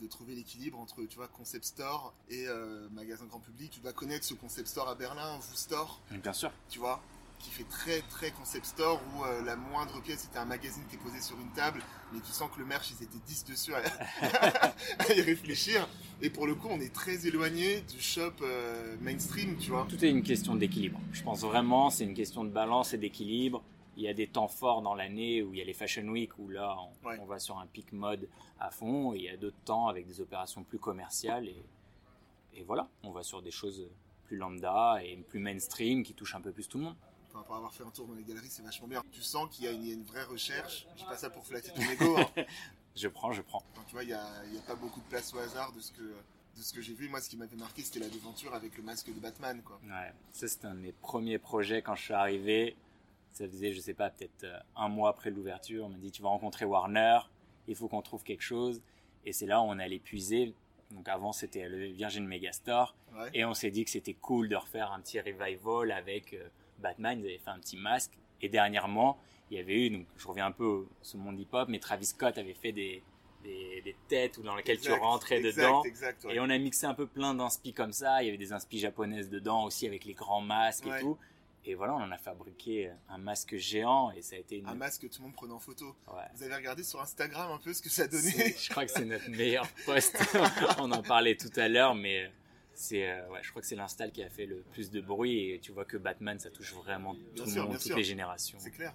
de 0.00 0.06
trouver 0.06 0.34
l'équilibre 0.34 0.78
entre 0.78 1.02
tu 1.04 1.16
vois 1.16 1.28
concept 1.28 1.64
store 1.64 2.14
et 2.28 2.46
euh, 2.48 2.88
magasin 2.90 3.24
grand 3.26 3.40
public. 3.40 3.70
Tu 3.70 3.80
dois 3.80 3.92
connaître 3.92 4.24
ce 4.24 4.34
concept 4.34 4.68
store 4.68 4.88
à 4.88 4.94
Berlin, 4.94 5.38
Vous 5.38 5.56
Store. 5.56 6.00
Bien 6.10 6.32
sûr. 6.32 6.50
tu 6.68 6.78
vois, 6.78 7.00
qui 7.38 7.50
fait 7.50 7.64
très 7.64 8.00
très 8.02 8.30
concept 8.30 8.66
store 8.66 9.00
où 9.14 9.24
euh, 9.24 9.42
la 9.42 9.56
moindre 9.56 10.00
pièce 10.00 10.20
c'était 10.20 10.38
un 10.38 10.44
magazine 10.44 10.82
qui 10.88 10.96
est 10.96 10.98
posé 10.98 11.20
sur 11.20 11.38
une 11.38 11.50
table, 11.50 11.82
mais 12.12 12.20
tu 12.20 12.32
sens 12.32 12.50
que 12.54 12.58
le 12.60 12.64
merch 12.66 12.90
ils 12.98 13.02
étaient 13.04 13.18
10 13.26 13.44
dessus 13.44 13.74
à, 13.74 13.82
à 14.98 15.12
y 15.12 15.20
réfléchir. 15.20 15.86
Et 16.22 16.30
pour 16.30 16.46
le 16.46 16.54
coup, 16.54 16.68
on 16.70 16.80
est 16.80 16.92
très 16.94 17.26
éloigné 17.26 17.82
du 17.82 18.00
shop 18.00 18.32
euh, 18.42 18.96
mainstream, 19.00 19.56
tu 19.58 19.70
vois. 19.70 19.86
Tout 19.88 20.02
est 20.04 20.08
une 20.10 20.22
question 20.22 20.54
d'équilibre. 20.54 20.98
Je 21.12 21.22
pense 21.22 21.40
vraiment, 21.40 21.90
c'est 21.90 22.04
une 22.04 22.14
question 22.14 22.44
de 22.44 22.50
balance 22.50 22.94
et 22.94 22.98
d'équilibre. 22.98 23.62
Il 23.96 24.02
y 24.02 24.08
a 24.08 24.14
des 24.14 24.26
temps 24.26 24.48
forts 24.48 24.82
dans 24.82 24.94
l'année 24.94 25.42
où 25.42 25.54
il 25.54 25.58
y 25.58 25.62
a 25.62 25.64
les 25.64 25.72
Fashion 25.74 26.02
Week 26.08 26.36
où 26.38 26.48
là, 26.48 26.76
on, 26.78 27.08
Ouais. 27.08 27.18
on 27.20 27.26
va 27.26 27.38
sur 27.38 27.58
un 27.58 27.66
pic 27.66 27.92
mode 27.92 28.28
à 28.58 28.70
fond. 28.70 29.14
Et 29.14 29.18
il 29.18 29.22
y 29.24 29.28
a 29.28 29.36
d'autres 29.36 29.60
temps 29.64 29.88
avec 29.88 30.06
des 30.06 30.20
opérations 30.20 30.64
plus 30.64 30.78
commerciales. 30.78 31.46
Et, 31.48 31.62
et 32.54 32.62
voilà, 32.62 32.88
on 33.02 33.10
va 33.10 33.22
sur 33.22 33.40
des 33.42 33.50
choses 33.50 33.86
plus 34.24 34.36
lambda 34.36 34.98
et 35.04 35.16
plus 35.28 35.38
mainstream 35.40 36.02
qui 36.02 36.14
touchent 36.14 36.34
un 36.34 36.40
peu 36.40 36.50
plus 36.52 36.66
tout 36.68 36.78
le 36.78 36.84
monde. 36.84 36.96
Enfin, 37.30 37.42
pour 37.42 37.56
avoir 37.56 37.72
fait 37.72 37.82
un 37.84 37.90
tour 37.90 38.06
dans 38.06 38.14
les 38.14 38.22
galeries, 38.22 38.48
c'est 38.48 38.62
vachement 38.62 38.86
bien. 38.88 39.02
Tu 39.12 39.20
sens 39.22 39.48
qu'il 39.50 39.64
y 39.64 39.68
a 39.68 39.72
une, 39.72 39.82
il 39.82 39.88
y 39.88 39.90
a 39.90 39.94
une 39.94 40.04
vraie 40.04 40.22
recherche. 40.24 40.86
Je 40.94 41.00
dis 41.02 41.04
pas 41.08 41.16
ça 41.16 41.30
pour 41.30 41.44
flatter 41.44 41.70
ton 41.72 41.82
ego. 41.82 42.16
hein. 42.18 42.44
Je 42.96 43.08
prends, 43.08 43.32
je 43.32 43.42
prends. 43.42 43.60
Enfin, 43.72 43.82
tu 43.88 43.94
vois, 43.94 44.04
il 44.04 44.10
y 44.10 44.12
a, 44.12 44.24
pas 44.68 44.76
beaucoup 44.76 45.00
de 45.00 45.06
place 45.06 45.34
au 45.34 45.38
hasard 45.38 45.72
de 45.72 45.80
ce 45.80 45.90
que 45.90 46.02
de 46.02 46.62
ce 46.62 46.72
que 46.72 46.80
j'ai 46.80 46.94
vu. 46.94 47.08
Moi, 47.08 47.20
ce 47.20 47.28
qui 47.28 47.36
m'avait 47.36 47.56
marqué, 47.56 47.82
c'était 47.82 47.98
la 47.98 48.08
devanture 48.08 48.54
avec 48.54 48.76
le 48.76 48.84
masque 48.84 49.08
de 49.12 49.18
Batman, 49.18 49.60
quoi. 49.64 49.80
Ouais, 49.84 50.12
ça 50.30 50.46
c'était 50.46 50.66
un 50.68 50.74
de 50.74 50.78
mes 50.78 50.92
premiers 50.92 51.40
projets 51.40 51.82
quand 51.82 51.96
je 51.96 52.02
suis 52.04 52.14
arrivé. 52.14 52.76
Ça 53.34 53.46
faisait, 53.48 53.72
je 53.72 53.80
sais 53.80 53.94
pas, 53.94 54.10
peut-être 54.10 54.44
euh, 54.44 54.58
un 54.76 54.88
mois 54.88 55.10
après 55.10 55.30
l'ouverture. 55.30 55.84
On 55.84 55.88
m'a 55.90 55.98
dit 55.98 56.10
tu 56.10 56.22
vas 56.22 56.28
rencontrer 56.28 56.64
Warner, 56.64 57.18
il 57.68 57.74
faut 57.74 57.88
qu'on 57.88 58.00
trouve 58.00 58.22
quelque 58.22 58.42
chose. 58.42 58.80
Et 59.26 59.32
c'est 59.32 59.46
là 59.46 59.60
où 59.60 59.64
on 59.64 59.78
allait 59.78 59.98
puiser. 59.98 60.54
Donc 60.92 61.08
avant 61.08 61.32
c'était 61.32 61.68
le 61.68 61.86
Virgin 61.86 62.26
Megastore. 62.26 62.94
Ouais. 63.14 63.30
Et 63.34 63.44
on 63.44 63.52
s'est 63.52 63.70
dit 63.70 63.84
que 63.84 63.90
c'était 63.90 64.14
cool 64.14 64.48
de 64.48 64.56
refaire 64.56 64.92
un 64.92 65.00
petit 65.00 65.20
revival 65.20 65.90
avec 65.90 66.32
euh, 66.34 66.48
Batman. 66.78 67.18
Ils 67.18 67.26
avaient 67.26 67.38
fait 67.38 67.50
un 67.50 67.58
petit 67.58 67.76
masque. 67.76 68.12
Et 68.40 68.48
dernièrement, 68.48 69.18
il 69.50 69.56
y 69.56 69.60
avait 69.60 69.86
eu, 69.86 69.90
donc 69.90 70.06
je 70.16 70.28
reviens 70.28 70.46
un 70.46 70.52
peu 70.52 70.86
le 71.14 71.18
monde 71.18 71.38
hip-hop, 71.40 71.68
mais 71.68 71.78
Travis 71.78 72.06
Scott 72.06 72.36
avait 72.38 72.54
fait 72.54 72.72
des, 72.72 73.02
des, 73.42 73.80
des 73.82 73.96
têtes 74.08 74.40
dans 74.40 74.54
lesquelles 74.54 74.80
tu 74.80 74.92
rentrais 74.92 75.38
exact, 75.38 75.56
dedans. 75.56 75.82
Exact, 75.84 76.24
ouais. 76.24 76.36
Et 76.36 76.40
on 76.40 76.50
a 76.50 76.58
mixé 76.58 76.86
un 76.86 76.94
peu 76.94 77.06
plein 77.06 77.34
d'inspi 77.34 77.72
comme 77.72 77.92
ça. 77.92 78.22
Il 78.22 78.26
y 78.26 78.28
avait 78.28 78.38
des 78.38 78.52
inspi 78.52 78.78
japonaises 78.78 79.28
dedans 79.30 79.64
aussi 79.64 79.86
avec 79.86 80.04
les 80.04 80.14
grands 80.14 80.40
masques 80.42 80.84
Ouais. 80.86 80.98
et 80.98 81.00
tout. 81.00 81.16
Et 81.66 81.74
voilà, 81.74 81.94
on 81.94 82.02
en 82.02 82.10
a 82.10 82.18
fabriqué 82.18 82.90
un 83.08 83.16
masque 83.18 83.56
géant 83.56 84.10
et 84.10 84.20
ça 84.20 84.36
a 84.36 84.38
été 84.38 84.56
une. 84.56 84.68
Un 84.68 84.74
masque 84.74 85.02
que 85.02 85.06
tout 85.06 85.20
le 85.22 85.28
monde 85.28 85.34
prenait 85.34 85.54
en 85.54 85.58
photo. 85.58 85.96
Ouais. 86.08 86.22
Vous 86.34 86.42
avez 86.42 86.54
regardé 86.54 86.82
sur 86.82 87.00
Instagram 87.00 87.50
un 87.52 87.58
peu 87.58 87.72
ce 87.72 87.80
que 87.80 87.88
ça 87.88 88.06
donnait 88.06 88.54
Je 88.60 88.68
crois 88.70 88.84
que 88.84 88.90
c'est 88.92 89.04
notre 89.06 89.30
meilleur 89.30 89.66
post. 89.86 90.16
on 90.78 90.92
en 90.92 91.02
parlait 91.02 91.36
tout 91.36 91.52
à 91.56 91.68
l'heure, 91.68 91.94
mais 91.94 92.30
c'est, 92.74 93.08
euh, 93.08 93.26
ouais, 93.30 93.40
je 93.42 93.48
crois 93.48 93.62
que 93.62 93.68
c'est 93.68 93.76
l'install 93.76 94.12
qui 94.12 94.22
a 94.22 94.28
fait 94.28 94.44
le 94.44 94.56
plus 94.72 94.90
de 94.90 95.00
bruit. 95.00 95.52
Et 95.52 95.58
tu 95.58 95.72
vois 95.72 95.86
que 95.86 95.96
Batman, 95.96 96.38
ça 96.38 96.50
touche 96.50 96.74
vraiment 96.74 97.14
tout 97.34 97.44
le 97.46 97.62
monde, 97.62 97.72
toutes 97.72 97.80
sûr. 97.80 97.96
les 97.96 98.04
générations. 98.04 98.58
C'est 98.60 98.70
clair. 98.70 98.92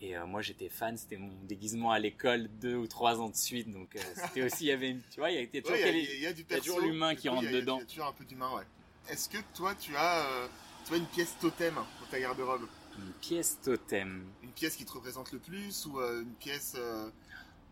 Et 0.00 0.16
euh, 0.16 0.26
moi, 0.26 0.42
j'étais 0.42 0.68
fan. 0.68 0.96
C'était 0.96 1.16
mon 1.16 1.32
déguisement 1.42 1.90
à 1.90 1.98
l'école 1.98 2.48
deux 2.60 2.76
ou 2.76 2.86
trois 2.86 3.20
ans 3.20 3.28
de 3.30 3.36
suite. 3.36 3.68
Donc, 3.70 3.96
euh, 3.96 4.00
c'était 4.14 4.44
aussi, 4.44 4.64
il 4.64 4.68
y 4.68 4.72
avait, 4.72 4.96
tu 5.10 5.18
vois, 5.18 5.30
il 5.32 5.42
y 5.42 5.62
toujours 5.62 5.76
Ouais, 5.76 6.26
a- 6.26 6.58
toujours 6.58 6.80
l'humain 6.80 7.16
qui 7.16 7.28
rentre 7.28 7.50
dedans. 7.50 7.78
Il 7.78 7.80
y 7.80 7.82
a 7.82 7.86
toujours 7.86 8.06
un 8.06 8.12
peu 8.12 8.24
d'humain, 8.24 8.54
ouais. 8.56 8.64
Est-ce 9.08 9.28
que 9.28 9.38
toi, 9.54 9.74
tu 9.74 9.96
as, 9.96 10.24
tu 10.86 10.94
as 10.94 10.96
une 10.96 11.06
pièce 11.06 11.34
totem 11.40 11.74
pour 11.98 12.08
ta 12.08 12.20
garde-robe 12.20 12.66
une 12.98 13.12
pièce 13.20 13.58
totem. 13.62 14.24
Une 14.42 14.50
pièce 14.50 14.76
qui 14.76 14.84
te 14.84 14.92
représente 14.92 15.32
le 15.32 15.38
plus 15.38 15.86
ou 15.86 16.00
euh, 16.00 16.20
une 16.22 16.34
pièce 16.34 16.74
euh, 16.76 17.08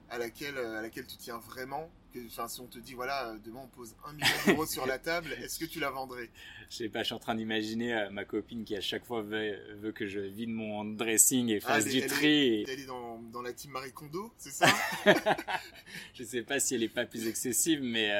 à, 0.08 0.16
laquelle, 0.16 0.56
euh, 0.56 0.78
à 0.78 0.82
laquelle 0.82 1.06
tu 1.06 1.16
tiens 1.18 1.38
vraiment? 1.38 1.90
Que, 2.14 2.24
enfin, 2.28 2.48
Si 2.48 2.60
on 2.60 2.66
te 2.66 2.78
dit, 2.78 2.94
voilà, 2.94 3.34
demain 3.44 3.60
on 3.64 3.66
pose 3.66 3.94
un 4.06 4.12
million 4.12 4.26
d'euros 4.46 4.64
sur 4.64 4.86
la 4.86 4.98
table, 4.98 5.32
est-ce 5.42 5.58
que 5.58 5.66
tu 5.66 5.80
la 5.80 5.90
vendrais? 5.90 6.30
Je 6.70 6.76
sais 6.76 6.88
pas, 6.88 7.00
je 7.00 7.06
suis 7.06 7.14
en 7.14 7.18
train 7.18 7.34
d'imaginer 7.34 7.92
euh, 7.94 8.10
ma 8.10 8.24
copine 8.24 8.64
qui 8.64 8.74
à 8.76 8.80
chaque 8.80 9.04
fois 9.04 9.20
veut, 9.20 9.58
veut 9.80 9.92
que 9.92 10.06
je 10.06 10.20
vide 10.20 10.50
mon 10.50 10.84
dressing 10.84 11.50
et 11.50 11.60
fasse 11.60 11.86
est- 11.86 11.90
du 11.90 11.98
elle 11.98 12.04
est- 12.04 12.06
tri. 12.06 12.28
et 12.28 12.70
Elle 12.70 12.80
est 12.80 12.86
dans, 12.86 13.18
dans 13.18 13.42
la 13.42 13.52
team 13.52 13.72
Marie 13.72 13.92
Kondo, 13.92 14.32
c'est 14.38 14.52
ça? 14.52 14.68
Je 16.14 16.24
sais 16.24 16.42
pas 16.42 16.60
si 16.60 16.74
elle 16.74 16.82
est 16.84 16.88
pas 16.88 17.04
plus 17.04 17.26
excessive, 17.26 17.82
mais 17.82 18.10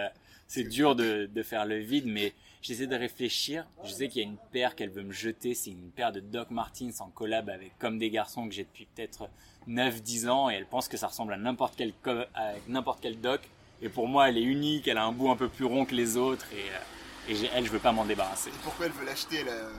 c'est 0.46 0.64
dur 0.64 0.94
de, 0.96 1.26
de 1.26 1.42
faire 1.42 1.64
le 1.64 1.78
vide. 1.78 2.06
Mais 2.06 2.34
j'essaie 2.62 2.86
de 2.86 2.96
réfléchir. 2.96 3.66
Je 3.84 3.90
sais 3.90 4.08
qu'il 4.08 4.22
y 4.22 4.24
a 4.24 4.28
une 4.28 4.38
paire 4.52 4.74
qu'elle 4.74 4.90
veut 4.90 5.02
me 5.02 5.12
jeter. 5.12 5.54
C'est 5.54 5.70
une 5.70 5.90
paire 5.90 6.12
de 6.12 6.20
Doc 6.20 6.50
Martens 6.50 7.00
en 7.00 7.08
collab 7.08 7.48
avec 7.50 7.78
Comme 7.78 7.98
des 7.98 8.10
garçons 8.10 8.48
que 8.48 8.54
j'ai 8.54 8.64
depuis 8.64 8.86
peut-être 8.94 9.28
9-10 9.68 10.28
ans 10.28 10.50
et 10.50 10.54
elle 10.54 10.66
pense 10.66 10.88
que 10.88 10.96
ça 10.96 11.06
ressemble 11.08 11.32
à 11.32 11.36
n'importe 11.36 11.74
quel, 11.76 11.92
n'importe 12.68 13.00
quel 13.02 13.20
Doc. 13.20 13.40
Et 13.82 13.88
pour 13.88 14.08
moi, 14.08 14.28
elle 14.28 14.38
est 14.38 14.42
unique. 14.42 14.88
Elle 14.88 14.98
a 14.98 15.04
un 15.04 15.12
bout 15.12 15.30
un 15.30 15.36
peu 15.36 15.48
plus 15.48 15.64
rond 15.64 15.84
que 15.84 15.94
les 15.94 16.16
autres 16.16 16.46
et, 16.52 16.56
euh, 16.70 17.32
et 17.34 17.46
elle, 17.54 17.64
je 17.66 17.70
veux 17.70 17.78
pas 17.78 17.92
m'en 17.92 18.04
débarrasser. 18.04 18.50
Pourquoi 18.64 18.86
elle 18.86 18.92
veut 18.92 19.04
l'acheter? 19.04 19.36
Elle, 19.40 19.48
euh, 19.48 19.70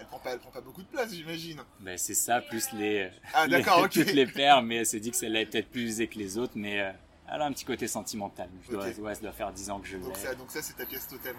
elle, 0.00 0.06
prend 0.06 0.18
pas, 0.18 0.32
elle 0.32 0.38
prend 0.38 0.50
pas 0.50 0.60
beaucoup 0.62 0.82
de 0.82 0.88
place, 0.88 1.12
j'imagine. 1.14 1.60
Ben, 1.80 1.96
c'est 1.98 2.14
ça, 2.14 2.40
plus 2.40 2.72
les, 2.72 3.10
Ah, 3.34 3.46
les- 3.46 3.52
d'accord, 3.58 3.80
ok. 3.84 3.90
toutes 3.92 4.12
les 4.12 4.26
paires, 4.26 4.62
mais 4.62 4.76
elle 4.76 4.86
se 4.86 4.96
dit 4.96 5.10
que 5.10 5.16
celle-là 5.16 5.42
est 5.42 5.46
peut-être 5.46 5.68
plus 5.70 5.82
usée 5.82 6.08
que 6.08 6.18
les 6.18 6.38
autres, 6.38 6.54
mais 6.56 6.80
euh, 6.80 6.90
elle 7.30 7.42
a 7.42 7.44
un 7.44 7.52
petit 7.52 7.66
côté 7.66 7.86
sentimental. 7.86 8.48
Je 8.66 8.72
dois, 8.72 8.88
Ok. 8.88 8.94
ouais, 9.00 9.14
ça 9.14 9.20
doit 9.20 9.32
faire 9.32 9.52
10 9.52 9.70
ans 9.70 9.78
que 9.80 9.86
je 9.86 9.98
l'ai. 9.98 10.02
Donc 10.02 10.16
ça, 10.16 10.34
donc 10.34 10.50
ça 10.50 10.62
c'est 10.62 10.72
ta 10.78 10.86
pièce 10.86 11.06
totem. 11.06 11.36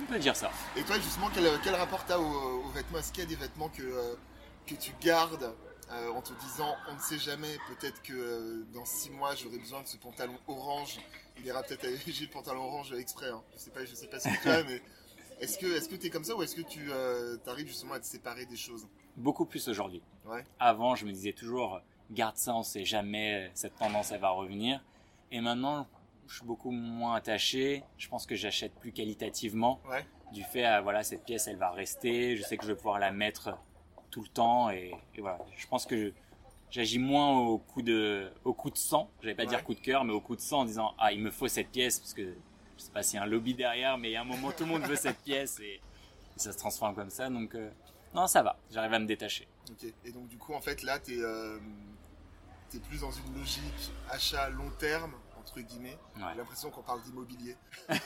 On 0.00 0.04
peut 0.04 0.18
dire 0.18 0.36
ça. 0.36 0.50
Et 0.76 0.82
toi, 0.82 0.96
justement, 0.96 1.28
quel, 1.34 1.48
quel 1.62 1.74
rapport 1.74 2.04
t'as 2.04 2.18
aux, 2.18 2.64
aux 2.64 2.70
vêtements 2.70 2.98
Est-ce 2.98 3.12
qu'il 3.12 3.24
y 3.24 3.26
a 3.26 3.28
des 3.28 3.36
vêtements 3.36 3.68
que, 3.68 3.82
euh, 3.82 4.14
que 4.66 4.74
tu 4.74 4.92
gardes 5.00 5.54
euh, 5.90 6.10
en 6.12 6.20
te 6.20 6.32
disant 6.44 6.74
on 6.90 6.94
ne 6.94 7.00
sait 7.00 7.18
jamais, 7.18 7.56
peut-être 7.68 8.02
que 8.02 8.12
euh, 8.12 8.66
dans 8.74 8.84
six 8.84 9.10
mois 9.10 9.34
j'aurai 9.34 9.58
besoin 9.58 9.82
de 9.82 9.86
ce 9.86 9.96
pantalon 9.96 10.38
orange? 10.48 10.98
Il 11.38 11.46
ira 11.46 11.62
peut-être 11.62 11.84
avec 11.84 12.06
le 12.06 12.26
pantalon 12.28 12.64
orange 12.64 12.92
exprès. 12.92 13.30
Hein. 13.30 13.42
Je 13.54 13.58
sais 13.60 13.70
pas, 13.70 13.84
je 13.84 13.94
sais 13.94 14.06
pas 14.06 14.18
si 14.20 14.30
c'est 14.30 14.40
toi, 14.42 14.62
mais 14.68 14.82
est-ce 15.40 15.58
que 15.58 15.66
est-ce 15.66 15.88
que 15.88 15.96
t'es 15.96 16.10
comme 16.10 16.24
ça 16.24 16.34
ou 16.34 16.42
est-ce 16.42 16.56
que 16.56 16.62
tu 16.62 16.90
arrives 17.46 17.68
justement 17.68 17.94
à 17.94 18.00
te 18.00 18.06
séparer 18.06 18.46
des 18.46 18.56
choses? 18.56 18.86
Beaucoup 19.16 19.46
plus 19.46 19.66
aujourd'hui. 19.68 20.02
Ouais. 20.26 20.44
Avant, 20.58 20.94
je 20.94 21.06
me 21.06 21.12
disais 21.12 21.32
toujours 21.32 21.80
garde 22.10 22.36
ça, 22.36 22.54
on 22.54 22.62
sait 22.62 22.84
jamais 22.84 23.50
cette 23.54 23.76
tendance 23.76 24.12
elle 24.12 24.20
va 24.20 24.30
revenir. 24.30 24.80
Et 25.32 25.40
maintenant, 25.40 25.86
je 26.28 26.36
suis 26.36 26.44
beaucoup 26.46 26.70
moins 26.70 27.14
attaché. 27.14 27.82
Je 27.98 28.08
pense 28.08 28.26
que 28.26 28.34
j'achète 28.34 28.74
plus 28.74 28.92
qualitativement. 28.92 29.80
Ouais. 29.88 30.04
Du 30.32 30.42
fait, 30.42 30.64
à, 30.64 30.80
voilà, 30.80 31.02
cette 31.02 31.24
pièce, 31.24 31.46
elle 31.46 31.56
va 31.56 31.70
rester. 31.70 32.36
Je 32.36 32.42
sais 32.42 32.56
que 32.56 32.64
je 32.64 32.70
vais 32.72 32.76
pouvoir 32.76 32.98
la 32.98 33.12
mettre 33.12 33.56
tout 34.10 34.22
le 34.22 34.28
temps. 34.28 34.70
Et, 34.70 34.92
et 35.14 35.20
voilà. 35.20 35.38
Je 35.56 35.66
pense 35.66 35.86
que 35.86 36.12
j'agis 36.70 36.98
moins 36.98 37.38
au 37.38 37.58
coup 37.58 37.82
de, 37.82 38.30
au 38.44 38.52
coup 38.52 38.70
de 38.70 38.76
sang. 38.78 39.10
J'allais 39.22 39.34
pas 39.34 39.42
Ouais. 39.44 39.48
dire 39.48 39.62
coup 39.64 39.74
de 39.74 39.80
cœur, 39.80 40.04
mais 40.04 40.12
au 40.12 40.20
coup 40.20 40.36
de 40.36 40.40
sang 40.40 40.60
en 40.60 40.64
disant, 40.64 40.94
ah, 40.98 41.12
il 41.12 41.20
me 41.20 41.30
faut 41.30 41.48
cette 41.48 41.70
pièce 41.70 41.98
parce 42.00 42.14
que 42.14 42.34
je 42.76 42.82
sais 42.82 42.90
pas 42.92 43.02
s'il 43.02 43.16
y 43.16 43.20
a 43.20 43.22
un 43.22 43.26
lobby 43.26 43.54
derrière, 43.54 43.96
mais 43.98 44.08
il 44.10 44.12
y 44.12 44.16
a 44.16 44.20
un 44.20 44.24
moment, 44.24 44.50
tout 44.52 44.64
le 44.64 44.70
monde 44.70 44.82
veut 44.82 44.96
cette 44.96 45.18
pièce 45.22 45.60
et, 45.60 45.74
et 45.74 45.80
ça 46.38 46.52
se 46.52 46.58
transforme 46.58 46.94
comme 46.94 47.08
ça. 47.10 47.30
Donc, 47.30 47.54
euh, 47.54 47.70
non, 48.14 48.26
ça 48.26 48.42
va. 48.42 48.58
J'arrive 48.70 48.92
à 48.94 48.98
me 48.98 49.06
détacher. 49.06 49.46
Et 50.04 50.12
donc 50.12 50.28
du 50.28 50.38
coup 50.38 50.54
en 50.54 50.60
fait 50.60 50.82
là 50.84 50.98
t'es 51.00 51.18
euh, 51.18 51.58
t'es 52.70 52.78
plus 52.78 53.00
dans 53.00 53.10
une 53.10 53.36
logique 53.36 53.90
achat 54.10 54.48
long 54.50 54.70
terme 54.78 55.12
entre 55.46 55.60
guillemets. 55.60 55.96
Ouais. 56.16 56.22
J'ai 56.32 56.38
l'impression 56.38 56.70
qu'on 56.70 56.82
parle 56.82 57.02
d'immobilier. 57.02 57.56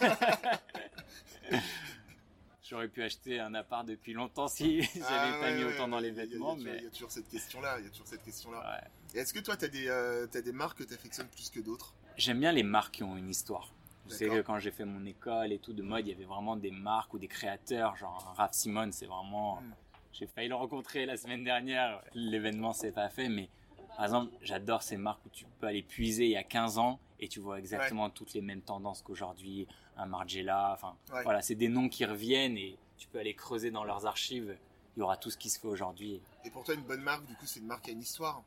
J'aurais 2.62 2.88
pu 2.88 3.02
acheter 3.02 3.40
un 3.40 3.52
appart 3.54 3.84
depuis 3.86 4.12
longtemps 4.12 4.46
si 4.46 4.82
j'avais 4.94 5.04
Ah, 5.08 5.36
pas 5.40 5.46
ouais, 5.46 5.56
mis 5.56 5.64
ouais, 5.64 5.74
autant 5.74 5.88
dans 5.88 5.98
les 5.98 6.08
a- 6.20 6.22
il 6.24 6.28
y 6.28 6.32
vêtements, 6.32 6.54
mais 6.56 6.76
Il 6.78 6.84
y 6.84 6.86
a 6.86 6.90
toujours 6.90 7.10
cette 7.10 7.28
question-là. 7.28 7.78
Il 7.80 7.84
y 7.84 7.88
a 7.88 7.90
toujours 7.90 8.06
cette 8.06 8.22
question-là. 8.22 8.84
est-ce 9.14 9.34
que 9.34 9.40
toi, 9.40 9.56
tu 9.56 9.64
as, 9.64 9.68
des, 9.68 9.88
euh, 9.88 10.26
des 10.28 10.52
marques 10.52 10.78
que 10.78 10.84
tu 10.84 10.94
affectionnes 10.94 11.26
plus 11.28 11.50
que 11.50 11.58
d'autres? 11.60 11.94
J'aime 12.16 12.38
bien 12.38 12.52
les 12.52 12.62
marques 12.62 12.94
qui 12.96 13.02
ont 13.02 13.16
une 13.16 13.28
histoire. 13.30 13.72
D'accord. 14.08 14.36
que 14.36 14.40
quand 14.42 14.58
j'ai 14.58 14.72
fait 14.72 14.84
mon 14.84 15.04
école 15.06 15.52
et 15.52 15.60
tout 15.60 15.72
de 15.72 15.82
mode, 15.82 16.04
il 16.06 16.10
y 16.10 16.14
avait 16.14 16.24
vraiment 16.24 16.56
des 16.56 16.72
marques 16.72 17.14
ou 17.14 17.18
des 17.20 17.28
créateurs, 17.28 17.94
genre 17.96 18.34
Raph 18.36 18.52
Simon, 18.54 18.90
c'est 18.90 19.06
vraiment. 19.06 19.60
Mm. 19.60 19.74
J'ai 20.12 20.26
failli 20.26 20.48
le 20.48 20.56
rencontrer 20.56 21.06
la 21.06 21.16
semaine 21.16 21.44
dernière. 21.44 22.02
L'événement 22.14 22.72
s'est 22.72 22.90
pas 22.90 23.08
fait, 23.08 23.28
mais 23.28 23.48
par 23.96 24.04
exemple, 24.06 24.32
j'adore 24.42 24.82
ces 24.82 24.96
marques 24.96 25.24
où 25.26 25.28
tu 25.28 25.44
peux 25.60 25.66
aller 25.68 25.82
puiser 25.84 26.24
il 26.24 26.30
y 26.32 26.36
a 26.36 26.42
15 26.42 26.78
ans 26.78 26.98
et 27.20 27.28
tu 27.28 27.38
vois 27.40 27.58
exactement 27.58 28.10
toutes 28.10 28.32
les 28.34 28.40
mêmes 28.40 28.62
tendances 28.62 29.02
qu'aujourd'hui. 29.02 29.68
Un 29.96 30.06
Margiela, 30.06 30.72
enfin 30.72 30.96
Ouais. 31.12 31.22
voilà, 31.22 31.42
c'est 31.42 31.54
des 31.54 31.68
noms 31.68 31.88
qui 31.88 32.04
reviennent 32.04 32.56
et 32.56 32.76
tu 32.98 33.06
peux 33.08 33.18
aller 33.18 33.34
creuser 33.34 33.70
dans 33.70 33.84
leurs 33.84 34.06
archives. 34.06 34.56
Il 34.96 35.00
y 35.00 35.02
aura 35.02 35.16
tout 35.16 35.30
ce 35.30 35.36
qui 35.36 35.50
se 35.50 35.60
fait 35.60 35.68
aujourd'hui. 35.68 36.20
Et 36.44 36.50
pour 36.50 36.64
toi, 36.64 36.74
une 36.74 36.82
bonne 36.82 37.02
marque, 37.02 37.24
du 37.26 37.34
coup, 37.36 37.46
c'est 37.46 37.60
une 37.60 37.66
marque 37.66 37.84
qui 37.84 37.90
a 37.90 37.92
une 37.92 38.00
histoire. 38.00 38.42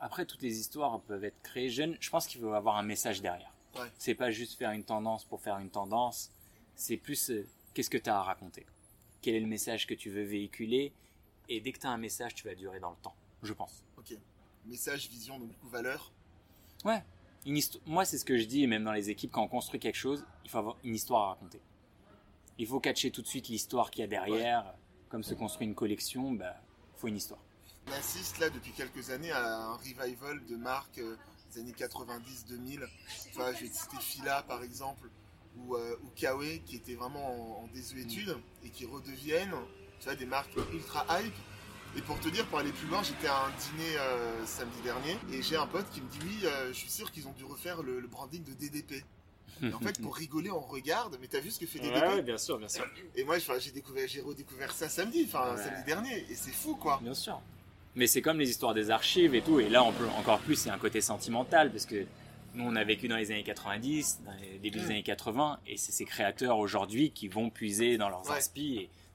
Après, 0.00 0.26
toutes 0.26 0.42
les 0.42 0.58
histoires 0.60 1.00
peuvent 1.00 1.24
être 1.24 1.40
créées 1.42 1.70
jeunes. 1.70 1.96
Je 2.00 2.10
pense 2.10 2.26
qu'il 2.26 2.40
faut 2.40 2.52
avoir 2.52 2.76
un 2.76 2.82
message 2.82 3.20
derrière. 3.22 3.52
Ouais. 3.76 3.90
C'est 3.98 4.14
pas 4.14 4.30
juste 4.30 4.58
faire 4.58 4.70
une 4.72 4.84
tendance 4.84 5.24
pour 5.24 5.40
faire 5.40 5.58
une 5.58 5.70
tendance. 5.70 6.30
C'est 6.76 6.96
plus 6.96 7.30
euh, 7.30 7.46
qu'est-ce 7.74 7.90
que 7.90 7.98
tu 7.98 8.08
as 8.10 8.18
à 8.18 8.22
raconter? 8.22 8.66
Quel 9.22 9.34
est 9.34 9.40
le 9.40 9.46
message 9.48 9.86
que 9.86 9.94
tu 9.94 10.10
veux 10.10 10.22
véhiculer? 10.22 10.92
Et 11.48 11.60
dès 11.60 11.72
que 11.72 11.78
tu 11.78 11.86
as 11.86 11.90
un 11.90 11.96
message, 11.96 12.34
tu 12.34 12.46
vas 12.46 12.54
durer 12.54 12.78
dans 12.80 12.90
le 12.90 12.96
temps. 13.02 13.14
Je 13.42 13.52
pense. 13.52 13.82
Ok. 13.96 14.14
Message, 14.66 15.08
vision, 15.08 15.38
donc 15.38 15.48
du 15.48 15.56
coup, 15.56 15.68
valeur. 15.68 16.12
Ouais. 16.84 17.02
Une 17.48 17.56
histo- 17.56 17.80
Moi, 17.86 18.04
c'est 18.04 18.18
ce 18.18 18.26
que 18.26 18.36
je 18.36 18.44
dis, 18.44 18.66
même 18.66 18.84
dans 18.84 18.92
les 18.92 19.08
équipes, 19.08 19.32
quand 19.32 19.42
on 19.42 19.48
construit 19.48 19.80
quelque 19.80 19.96
chose, 19.96 20.22
il 20.44 20.50
faut 20.50 20.58
avoir 20.58 20.76
une 20.84 20.94
histoire 20.94 21.22
à 21.22 21.28
raconter. 21.30 21.60
Il 22.58 22.66
faut 22.66 22.78
catcher 22.78 23.10
tout 23.10 23.22
de 23.22 23.26
suite 23.26 23.48
l'histoire 23.48 23.90
qu'il 23.90 24.02
y 24.02 24.04
a 24.04 24.06
derrière. 24.06 24.74
Comme 25.08 25.22
se 25.22 25.32
construit 25.32 25.66
une 25.66 25.74
collection, 25.74 26.32
bah, 26.32 26.56
faut 26.98 27.08
une 27.08 27.16
histoire. 27.16 27.40
On 27.86 27.92
assiste 27.92 28.38
là 28.38 28.50
depuis 28.50 28.72
quelques 28.72 29.08
années 29.08 29.30
à 29.30 29.56
un 29.70 29.72
revival 29.76 30.44
de 30.44 30.56
marques 30.56 30.98
euh, 30.98 31.16
des 31.54 31.60
années 31.60 31.72
90-2000. 31.72 32.86
Tu 33.30 33.34
vois, 33.34 33.54
je 33.54 33.60
vais 33.64 33.72
citer 33.72 33.96
Fila 33.98 34.42
par 34.42 34.62
exemple, 34.62 35.08
ou, 35.56 35.74
euh, 35.76 35.96
ou 36.04 36.10
Kawe 36.14 36.58
qui 36.66 36.76
étaient 36.76 36.96
vraiment 36.96 37.60
en, 37.60 37.64
en 37.64 37.66
désuétude 37.68 38.36
et 38.62 38.68
qui 38.68 38.84
redeviennent 38.84 39.54
tu 40.00 40.04
vois, 40.04 40.14
des 40.16 40.26
marques 40.26 40.54
ultra 40.74 41.06
hype. 41.22 41.32
Et 41.96 42.00
pour 42.02 42.20
te 42.20 42.28
dire, 42.28 42.46
pour 42.46 42.58
aller 42.58 42.70
plus 42.72 42.86
loin, 42.88 43.02
j'étais 43.02 43.26
à 43.26 43.46
un 43.46 43.50
dîner 43.50 43.96
euh, 43.98 44.46
samedi 44.46 44.80
dernier 44.84 45.16
et 45.32 45.42
j'ai 45.42 45.56
un 45.56 45.66
pote 45.66 45.86
qui 45.90 46.00
me 46.00 46.08
dit 46.08 46.18
oui, 46.22 46.38
euh, 46.44 46.68
je 46.68 46.74
suis 46.78 46.90
sûr 46.90 47.10
qu'ils 47.10 47.26
ont 47.26 47.32
dû 47.32 47.44
refaire 47.44 47.82
le, 47.82 47.98
le 48.00 48.06
branding 48.06 48.44
de 48.44 48.52
DDP. 48.52 49.04
Et 49.60 49.72
en 49.72 49.80
fait, 49.80 50.00
pour 50.00 50.14
rigoler, 50.14 50.52
on 50.52 50.60
regarde, 50.60 51.18
mais 51.20 51.26
t'as 51.26 51.40
vu 51.40 51.50
ce 51.50 51.58
que 51.58 51.66
fait 51.66 51.80
DDP 51.80 52.24
bien 52.24 52.38
sûr, 52.38 52.58
bien 52.58 52.68
sûr. 52.68 52.84
Et 53.16 53.24
moi, 53.24 53.36
j'ai 53.58 53.72
découvert, 53.72 54.06
j'ai 54.06 54.20
redécouvert 54.20 54.70
ça 54.72 54.88
samedi, 54.88 55.24
enfin 55.26 55.56
Ouais. 55.56 55.62
samedi 55.62 55.82
dernier, 55.84 56.24
et 56.30 56.34
c'est 56.36 56.52
fou 56.52 56.76
quoi. 56.76 57.00
Bien 57.02 57.14
sûr. 57.14 57.40
Mais 57.96 58.06
c'est 58.06 58.22
comme 58.22 58.38
les 58.38 58.48
histoires 58.48 58.74
des 58.74 58.90
archives 58.90 59.34
et 59.34 59.42
tout. 59.42 59.58
Et 59.58 59.68
là, 59.68 59.82
on 59.82 59.92
peut 59.92 60.06
encore 60.16 60.38
plus, 60.38 60.68
a 60.68 60.74
un 60.74 60.78
côté 60.78 61.00
sentimental 61.00 61.72
parce 61.72 61.86
que 61.86 62.06
nous, 62.54 62.62
on 62.64 62.76
a 62.76 62.84
vécu 62.84 63.08
dans 63.08 63.16
les 63.16 63.32
années 63.32 63.42
90, 63.42 64.20
dans 64.24 64.32
les 64.40 64.58
débuts 64.58 64.78
des 64.78 64.84
Mm. 64.86 64.90
années 64.90 65.02
80, 65.02 65.58
et 65.66 65.76
c'est 65.76 65.90
ces 65.92 66.04
créateurs 66.04 66.58
aujourd'hui 66.58 67.10
qui 67.10 67.26
vont 67.26 67.50
puiser 67.50 67.96
dans 67.98 68.08
leurs 68.10 68.20
Ouais. 68.30 68.36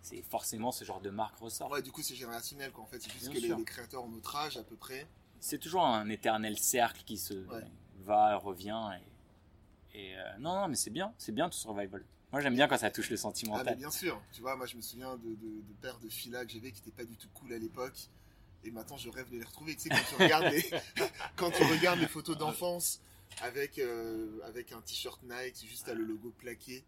C'est 0.03 0.21
forcément 0.21 0.71
ce 0.71 0.83
genre 0.83 1.01
de 1.01 1.09
marque 1.09 1.37
ressort. 1.37 1.71
Ouais, 1.71 1.81
du 1.81 1.91
coup, 1.91 2.03
c'est 2.03 2.13
générationnel 2.15 2.71
quoi. 2.71 2.83
En 2.83 2.87
fait, 2.87 3.01
c'est 3.01 3.11
juste 3.11 3.31
Bien 3.31 3.55
que 3.55 3.59
les, 3.59 3.65
créateurs 3.65 4.03
ont 4.03 4.09
notre 4.09 4.35
âge 4.35 4.57
à 4.57 4.63
peu 4.63 4.75
près. 4.75 5.07
C'est 5.39 5.57
toujours 5.57 5.85
un 5.85 6.07
éternel 6.09 6.57
cercle 6.59 7.01
qui 7.05 7.17
se 7.17 7.33
Ouais. 7.47 7.63
va, 8.03 8.35
revient. 8.35 8.81
Et, 9.93 9.99
et, 10.11 10.17
euh, 10.17 10.37
non, 10.39 10.53
non, 10.59 10.67
mais 10.67 10.75
c'est 10.75 10.89
bien, 10.89 11.13
c'est 11.17 11.31
bien 11.31 11.49
tout 11.49 11.57
ce 11.57 11.67
revival. 11.67 12.03
Moi, 12.31 12.41
j'aime 12.41 12.55
bien 12.55 12.67
quand 12.67 12.77
ça 12.77 12.91
touche 12.91 13.09
le 13.09 13.13
Ah, 13.15 13.17
mais 13.17 13.21
sentimental. 13.21 13.77
bien 13.77 13.91
sûr. 13.91 14.21
Tu 14.33 14.41
vois, 14.41 14.55
moi, 14.55 14.65
je 14.65 14.75
me 14.75 14.81
souviens 14.81 15.15
de, 15.17 15.29
de, 15.29 15.61
de 15.61 15.73
paires 15.81 15.99
de 15.99 16.09
fila 16.09 16.45
que 16.45 16.51
j'avais 16.51 16.71
qui 16.71 16.79
n'étaient 16.81 17.03
pas 17.03 17.05
du 17.05 17.15
tout 17.15 17.29
cool 17.33 17.53
à 17.53 17.57
l'époque. 17.57 18.09
Et 18.65 18.71
maintenant, 18.71 18.97
je 18.97 19.09
rêve 19.09 19.29
de 19.29 19.37
les 19.37 19.43
retrouver. 19.43 19.75
Tu 19.75 19.83
sais, 19.83 19.89
quand 19.89 20.03
tu 20.09 20.15
regardes 20.15 20.45
les, 20.51 20.63
quand 21.35 21.51
tu 21.51 21.63
regardes 21.63 21.99
les 21.99 22.07
photos 22.07 22.37
d'enfance 22.37 23.01
avec, 23.41 23.77
euh, 23.79 24.39
avec 24.45 24.71
un 24.71 24.81
t-shirt 24.81 25.21
Nike, 25.23 25.65
juste 25.67 25.87
à 25.89 25.93
le 25.93 26.03
logo 26.03 26.31
plaqué. 26.37 26.83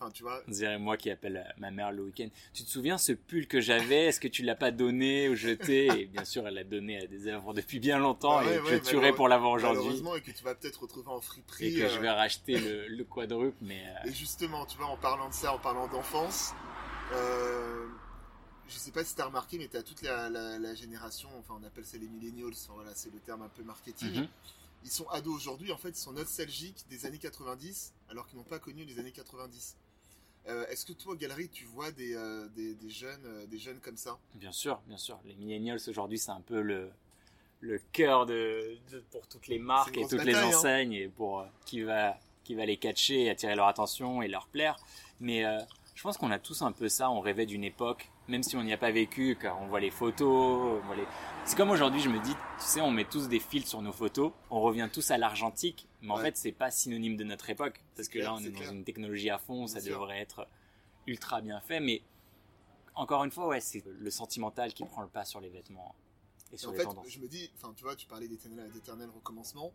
Enfin, 0.00 0.10
tu 0.10 0.22
vois. 0.24 0.42
On 0.48 0.50
dirait 0.50 0.78
moi 0.78 0.96
qui 0.96 1.10
appelle 1.10 1.52
ma 1.58 1.70
mère 1.70 1.92
le 1.92 2.02
week-end. 2.02 2.28
Tu 2.52 2.64
te 2.64 2.68
souviens 2.70 2.98
ce 2.98 3.12
pull 3.12 3.46
que 3.46 3.60
j'avais? 3.60 4.06
Est-ce 4.06 4.18
que 4.20 4.26
tu 4.28 4.42
l'as 4.42 4.56
pas 4.56 4.70
donné 4.72 5.28
ou 5.28 5.36
jeté? 5.36 5.86
Et 6.00 6.06
bien 6.06 6.24
sûr, 6.24 6.46
elle 6.48 6.54
l'a 6.54 6.64
donné 6.64 6.98
à 7.02 7.06
des 7.06 7.28
œuvres 7.28 7.54
depuis 7.54 7.78
bien 7.78 7.98
longtemps 7.98 8.38
Ah 8.38 8.44
ouais, 8.44 8.56
et 8.56 8.60
ouais, 8.60 8.78
je 8.78 8.90
tuerais 8.90 9.14
pour 9.14 9.28
l'avoir 9.28 9.52
aujourd'hui. 9.52 9.78
Malheureusement, 9.78 10.16
et 10.16 10.20
que 10.22 10.32
tu 10.32 10.42
vas 10.42 10.54
peut-être 10.56 10.82
retrouver 10.82 11.08
en 11.08 11.20
friperie. 11.20 11.66
Et 11.66 11.72
que 11.78 11.88
je 11.88 11.98
euh, 11.98 12.00
vais 12.00 12.10
racheter 12.10 12.58
le, 12.58 12.88
le 12.88 13.04
quadruple, 13.04 13.56
mais 13.60 13.84
euh, 13.86 14.08
Et 14.08 14.12
justement, 14.12 14.66
tu 14.66 14.76
vois, 14.76 14.86
en 14.86 14.96
parlant 14.96 15.28
de 15.28 15.34
ça, 15.34 15.54
en 15.54 15.58
parlant 15.58 15.86
d'enfance, 15.86 16.52
euh, 17.12 17.86
je 18.68 18.74
sais 18.76 18.90
pas 18.90 19.04
si 19.04 19.14
tu 19.14 19.20
as 19.20 19.26
remarqué, 19.26 19.58
mais 19.58 19.68
tu 19.68 19.76
as 19.76 19.82
toute 19.82 20.02
la, 20.02 20.28
la- 20.30 20.58
la 20.58 20.74
génération, 20.74 21.28
enfin 21.38 21.54
on 21.60 21.64
appelle 21.64 21.84
ça 21.84 21.98
les 21.98 22.08
millennials, 22.08 22.52
enfin, 22.52 22.72
voilà, 22.74 22.90
c'est 22.94 23.12
le 23.12 23.20
terme 23.20 23.42
un 23.42 23.48
peu 23.48 23.62
marketing. 23.62 24.20
mhm. 24.20 24.28
Ils 24.84 24.90
sont 24.90 25.08
ados 25.10 25.36
aujourd'hui, 25.36 25.70
en 25.70 25.76
fait, 25.76 25.90
ils 25.90 25.94
sont 25.94 26.12
nostalgiques 26.12 26.84
des 26.90 27.06
années 27.06 27.18
90, 27.18 27.92
alors 28.10 28.26
qu'ils 28.26 28.36
n'ont 28.38 28.44
pas 28.44 28.58
connu 28.58 28.84
les 28.84 28.98
années 28.98 29.12
90. 29.12 29.76
Euh, 30.48 30.66
Est-ce 30.66 30.84
que 30.84 30.92
toi, 30.92 31.14
Galerie, 31.16 31.48
tu 31.48 31.64
vois 31.66 31.90
des, 31.92 32.14
euh, 32.14 32.48
des, 32.56 32.74
des 32.74 32.90
jeunes, 32.90 33.22
euh, 33.24 33.46
des 33.46 33.58
jeunes 33.58 33.78
comme 33.80 33.96
ça? 33.96 34.18
Bien 34.34 34.52
sûr, 34.52 34.80
bien 34.86 34.96
sûr. 34.96 35.18
Les 35.24 35.34
millennials 35.34 35.78
aujourd'hui, 35.86 36.18
c'est 36.18 36.32
un 36.32 36.40
peu 36.40 36.60
le, 36.60 36.90
le 37.60 37.80
cœur 37.92 38.26
de, 38.26 38.76
de- 38.90 39.04
pour 39.10 39.26
toutes 39.28 39.46
les 39.48 39.58
marques 39.58 39.96
et 39.96 40.06
toutes 40.06 40.24
les 40.24 40.34
hein. 40.34 40.48
enseignes 40.48 40.92
et 40.94 41.08
pour 41.08 41.46
qui 41.64 41.82
va 41.82 42.18
qui 42.44 42.56
va 42.56 42.66
les 42.66 42.76
catcher, 42.76 43.22
et 43.22 43.30
attirer 43.30 43.54
leur 43.54 43.68
attention 43.68 44.20
et 44.20 44.26
leur 44.26 44.48
plaire. 44.48 44.76
Mais 45.20 45.44
je 45.94 46.02
pense 46.02 46.16
qu'on 46.16 46.32
a 46.32 46.40
tous 46.40 46.62
un 46.62 46.72
peu 46.72 46.88
ça. 46.88 47.08
On 47.08 47.20
rêvait 47.20 47.46
d'une 47.46 47.62
époque, 47.62 48.10
même 48.28 48.42
si 48.42 48.56
on 48.56 48.62
n'y 48.62 48.72
a 48.72 48.78
pas 48.78 48.90
vécu, 48.92 49.36
car 49.40 49.60
on 49.60 49.66
voit 49.66 49.80
les 49.80 49.90
photos. 49.90 50.80
on 50.82 50.86
voit 50.86 50.96
les- 50.96 51.06
C'est 51.44 51.56
comme 51.56 51.70
aujourd'hui, 51.70 52.00
je 52.00 52.08
me 52.08 52.20
dis, 52.22 52.32
tu 52.32 52.38
sais, 52.58 52.80
on 52.80 52.90
met 52.90 53.04
tous 53.04 53.28
des 53.28 53.40
filtres 53.40 53.68
sur 53.68 53.82
nos 53.82 53.92
photos. 53.92 54.32
On 54.50 54.60
revient 54.60 54.88
tous 54.92 55.10
à 55.10 55.18
l'argentique, 55.18 55.88
mais 56.00 56.10
en 56.12 56.16
Ouais. 56.16 56.22
fait, 56.24 56.36
c'est 56.36 56.52
pas 56.52 56.70
synonyme 56.70 57.16
de 57.16 57.24
notre 57.24 57.50
époque, 57.50 57.82
parce 57.96 58.08
que 58.08 58.18
clair, 58.18 58.32
là, 58.32 58.38
on 58.40 58.44
est 58.44 58.50
dans 58.50 58.58
clair. 58.58 58.72
une 58.72 58.84
technologie 58.84 59.28
à 59.30 59.38
fond. 59.38 59.66
Ça 59.66 59.80
sûr. 59.80 59.92
devrait 59.98 60.20
être 60.20 60.46
ultra 61.06 61.40
bien 61.40 61.60
fait, 61.60 61.80
mais 61.80 62.02
encore 62.94 63.24
une 63.24 63.30
fois, 63.32 63.48
ouais, 63.48 63.60
c'est 63.60 63.82
le 63.84 64.10
sentimental 64.10 64.72
qui 64.72 64.84
prend 64.84 65.02
le 65.02 65.08
pas 65.08 65.24
sur 65.24 65.40
les 65.40 65.48
vêtements 65.48 65.94
et 66.52 66.54
Et 66.54 66.58
sur 66.58 66.68
en 66.68 66.72
les 66.72 66.78
fait, 66.78 66.84
tendances. 66.84 67.08
je 67.08 67.18
me 67.18 67.26
dis, 67.26 67.50
enfin, 67.56 67.72
tu 67.76 67.82
vois, 67.82 67.96
tu 67.96 68.06
parlais 68.06 68.28
d'éternel 68.28 69.08
recommencement. 69.14 69.72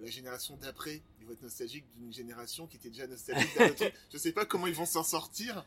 La 0.00 0.08
génération 0.08 0.56
d'après, 0.56 1.02
ils 1.20 1.26
vont 1.26 1.32
être 1.32 1.42
nostalgiques 1.42 1.84
d'une 1.96 2.12
génération 2.12 2.66
qui 2.68 2.76
était 2.76 2.88
déjà 2.88 3.06
nostalgique 3.08 3.58
d'un 3.58 3.68
truc. 3.74 3.92
Je 4.12 4.16
sais 4.16 4.30
pas 4.32 4.46
comment 4.46 4.68
ils 4.68 4.74
vont 4.74 4.86
s'en 4.86 5.02
sortir, 5.02 5.66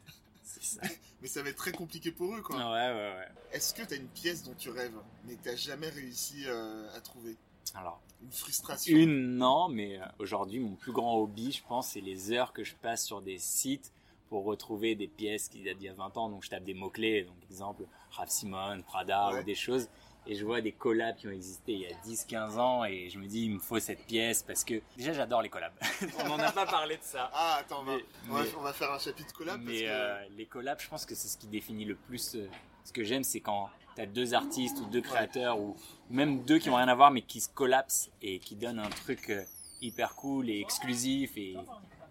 ça. 0.59 0.81
mais 1.21 1.27
ça 1.27 1.41
va 1.41 1.49
être 1.49 1.55
très 1.57 1.71
compliqué 1.71 2.11
pour 2.11 2.35
eux, 2.35 2.41
quoi. 2.41 2.57
Ouais, 2.57 2.63
ouais, 2.63 3.15
ouais. 3.17 3.27
Est-ce 3.53 3.73
que 3.73 3.83
tu 3.83 3.93
as 3.93 3.97
une 3.97 4.07
pièce 4.09 4.43
dont 4.43 4.53
tu 4.57 4.69
rêves, 4.69 4.95
mais 5.25 5.35
que 5.35 5.49
tu 5.49 5.57
jamais 5.57 5.89
réussi 5.89 6.43
euh, 6.47 6.93
à 6.95 7.01
trouver? 7.01 7.37
Alors, 7.75 8.01
Une 8.21 8.31
frustration? 8.31 8.97
Une, 8.97 9.37
non, 9.37 9.69
mais 9.69 9.99
euh, 9.99 10.05
aujourd'hui, 10.19 10.59
mon 10.59 10.75
plus 10.75 10.91
grand 10.91 11.15
hobby, 11.15 11.51
je 11.51 11.63
pense, 11.63 11.89
c'est 11.91 12.01
les 12.01 12.31
heures 12.33 12.51
que 12.51 12.63
je 12.63 12.75
passe 12.75 13.05
sur 13.05 13.21
des 13.21 13.37
sites 13.37 13.93
pour 14.29 14.43
retrouver 14.45 14.95
des 14.95 15.07
pièces 15.07 15.47
qui 15.47 15.63
datent 15.63 15.77
d'il 15.77 15.85
y 15.87 15.89
a 15.89 15.93
20 15.93 16.17
ans. 16.17 16.29
Donc, 16.29 16.43
je 16.43 16.49
tape 16.49 16.63
des 16.63 16.73
mots-clés, 16.73 17.23
donc, 17.23 17.35
exemple, 17.49 17.83
Ralph 18.11 18.29
Simon, 18.29 18.81
Prada 18.83 19.31
Ouais. 19.33 19.41
ou 19.41 19.43
des 19.43 19.55
choses. 19.55 19.87
Et 20.27 20.35
je 20.35 20.45
vois 20.45 20.61
des 20.61 20.71
collabs 20.71 21.15
qui 21.17 21.27
ont 21.27 21.31
existé 21.31 21.73
il 21.73 21.79
y 21.81 21.87
a 21.87 21.95
10-15 22.05 22.59
ans 22.59 22.85
et 22.85 23.09
je 23.09 23.17
me 23.17 23.25
dis, 23.25 23.45
il 23.45 23.51
me 23.55 23.59
faut 23.59 23.79
cette 23.79 24.05
pièce 24.05 24.43
parce 24.43 24.63
que 24.63 24.75
déjà, 24.95 25.13
j'adore 25.13 25.41
les 25.41 25.49
collabs. 25.49 25.73
On 26.23 26.27
n'en 26.29 26.37
a 26.39 26.51
pas 26.51 26.67
parlé 26.67 26.97
de 26.97 27.03
ça. 27.03 27.31
Ah, 27.33 27.57
attends, 27.61 27.79
on 27.81 27.83
va, 27.83 27.95
Mais- 27.95 28.03
on 28.29 28.33
va- 28.33 28.43
mais- 28.43 28.49
on 28.59 28.61
va 28.61 28.73
faire 28.73 28.91
un 28.91 28.99
chapitre 28.99 29.33
collab 29.33 29.55
parce 29.57 29.67
Mais 29.67 29.81
que... 29.81 29.87
euh, 29.89 30.23
les 30.37 30.45
collabs, 30.45 30.79
je 30.79 30.87
pense 30.87 31.05
que 31.07 31.15
c'est 31.15 31.27
ce 31.27 31.37
qui 31.39 31.47
définit 31.47 31.85
le 31.85 31.95
plus 31.95 32.35
euh, 32.35 32.47
Ce 32.83 32.93
que 32.93 33.03
j'aime, 33.03 33.23
c'est 33.23 33.39
quand 33.39 33.69
tu 33.95 34.01
as 34.01 34.05
deux 34.05 34.35
artistes 34.35 34.77
ou 34.79 34.85
deux 34.85 35.01
créateurs 35.01 35.59
ou 35.59 35.75
même 36.11 36.43
deux 36.43 36.59
qui 36.59 36.69
n'ont 36.69 36.75
rien 36.75 36.87
à 36.87 36.95
voir 36.95 37.09
mais 37.11 37.23
qui 37.23 37.41
se 37.41 37.49
collapsent 37.49 38.11
et 38.21 38.37
qui 38.39 38.55
donnent 38.55 38.79
un 38.79 38.89
truc 38.89 39.29
euh, 39.31 39.43
hyper 39.81 40.13
cool 40.15 40.49
et 40.51 40.59
exclusif 40.61 41.35
et, 41.35 41.57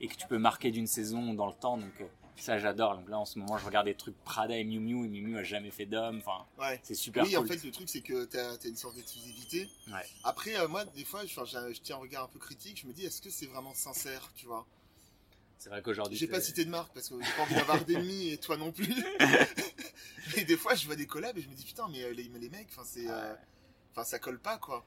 et 0.01 0.09
que 0.09 0.15
tu 0.17 0.27
peux 0.27 0.39
marquer 0.39 0.73
d'une 0.73 0.89
saison 0.89 1.33
dans 1.35 1.47
le 1.47 1.55
temps. 1.55 1.77
Donc 1.79 1.93
euh, 2.01 2.05
ça, 2.41 2.59
j'adore. 2.59 2.97
Donc 2.97 3.09
là, 3.09 3.19
en 3.19 3.25
ce 3.25 3.39
moment, 3.39 3.57
je 3.59 3.65
regarde 3.67 3.87
des 3.87 3.95
trucs 3.95 4.17
Prada 4.25 4.57
et 4.57 4.65
Miu 4.65 4.79
Miu. 4.81 5.05
Et 5.05 5.09
Miu 5.09 5.23
Miu 5.23 5.39
a 5.39 5.43
jamais 5.43 5.71
fait 5.71 5.87
d'homme. 5.87 6.19
Enfin, 6.25 6.47
Ouais. 6.59 6.81
c'est 6.83 6.95
super 6.95 7.25
Oui, 7.25 7.35
cool. 7.35 7.45
en 7.45 7.47
fait, 7.47 7.63
le 7.65 7.71
truc, 7.71 7.89
c'est 7.89 8.01
que 8.01 8.25
tu 8.25 8.37
as, 8.39 8.57
une 8.65 8.77
sorte 8.77 8.97
d'exclusivité. 8.97 9.69
Ouais. 9.89 10.05
Après, 10.25 10.57
euh, 10.57 10.69
moi, 10.69 10.85
des 10.85 11.05
fois, 11.05 11.25
je, 11.27 11.35
je 11.35 11.81
tiens 11.81 11.97
un 11.97 12.01
regard 12.01 12.25
un 12.25 12.29
peu 12.29 12.39
critique. 12.39 12.81
Je 12.81 12.87
me 12.87 12.93
dis, 12.93 13.05
est-ce 13.07 13.21
que 13.23 13.31
c'est 13.31 13.47
vraiment 13.47 13.75
sincère, 13.75 14.33
tu 14.37 14.47
vois? 14.47 14.67
C'est 15.59 15.69
vrai 15.69 15.83
qu'aujourd'hui. 15.83 16.17
J'ai 16.17 16.27
pas 16.27 16.41
cité 16.41 16.65
de 16.65 16.71
marque 16.71 16.93
parce 16.95 17.11
que 17.11 17.17
j'ai 17.23 17.33
pas 17.37 17.43
envie 17.43 17.55
d'avoir 17.55 17.85
d'ennemis 17.85 18.31
et 18.31 18.39
toi 18.39 18.57
non 18.57 18.73
plus. 18.73 18.95
et 20.37 20.45
des 20.45 20.57
fois, 20.57 20.75
je 20.75 20.87
vois 20.87 20.97
des 20.97 21.07
collabs 21.07 21.37
et 21.37 21.43
je 21.43 21.49
me 21.49 21.55
dis, 21.55 21.65
putain, 21.65 21.87
mais 21.93 22.03
euh, 22.03 22.13
les, 22.13 22.25
les 22.25 22.49
mecs, 22.49 22.69
enfin, 22.71 22.83
c'est, 22.87 23.09
euh, 23.09 23.35
enfin, 23.93 24.05
ça 24.05 24.19
colle 24.19 24.39
pas, 24.41 24.57
quoi. 24.59 24.87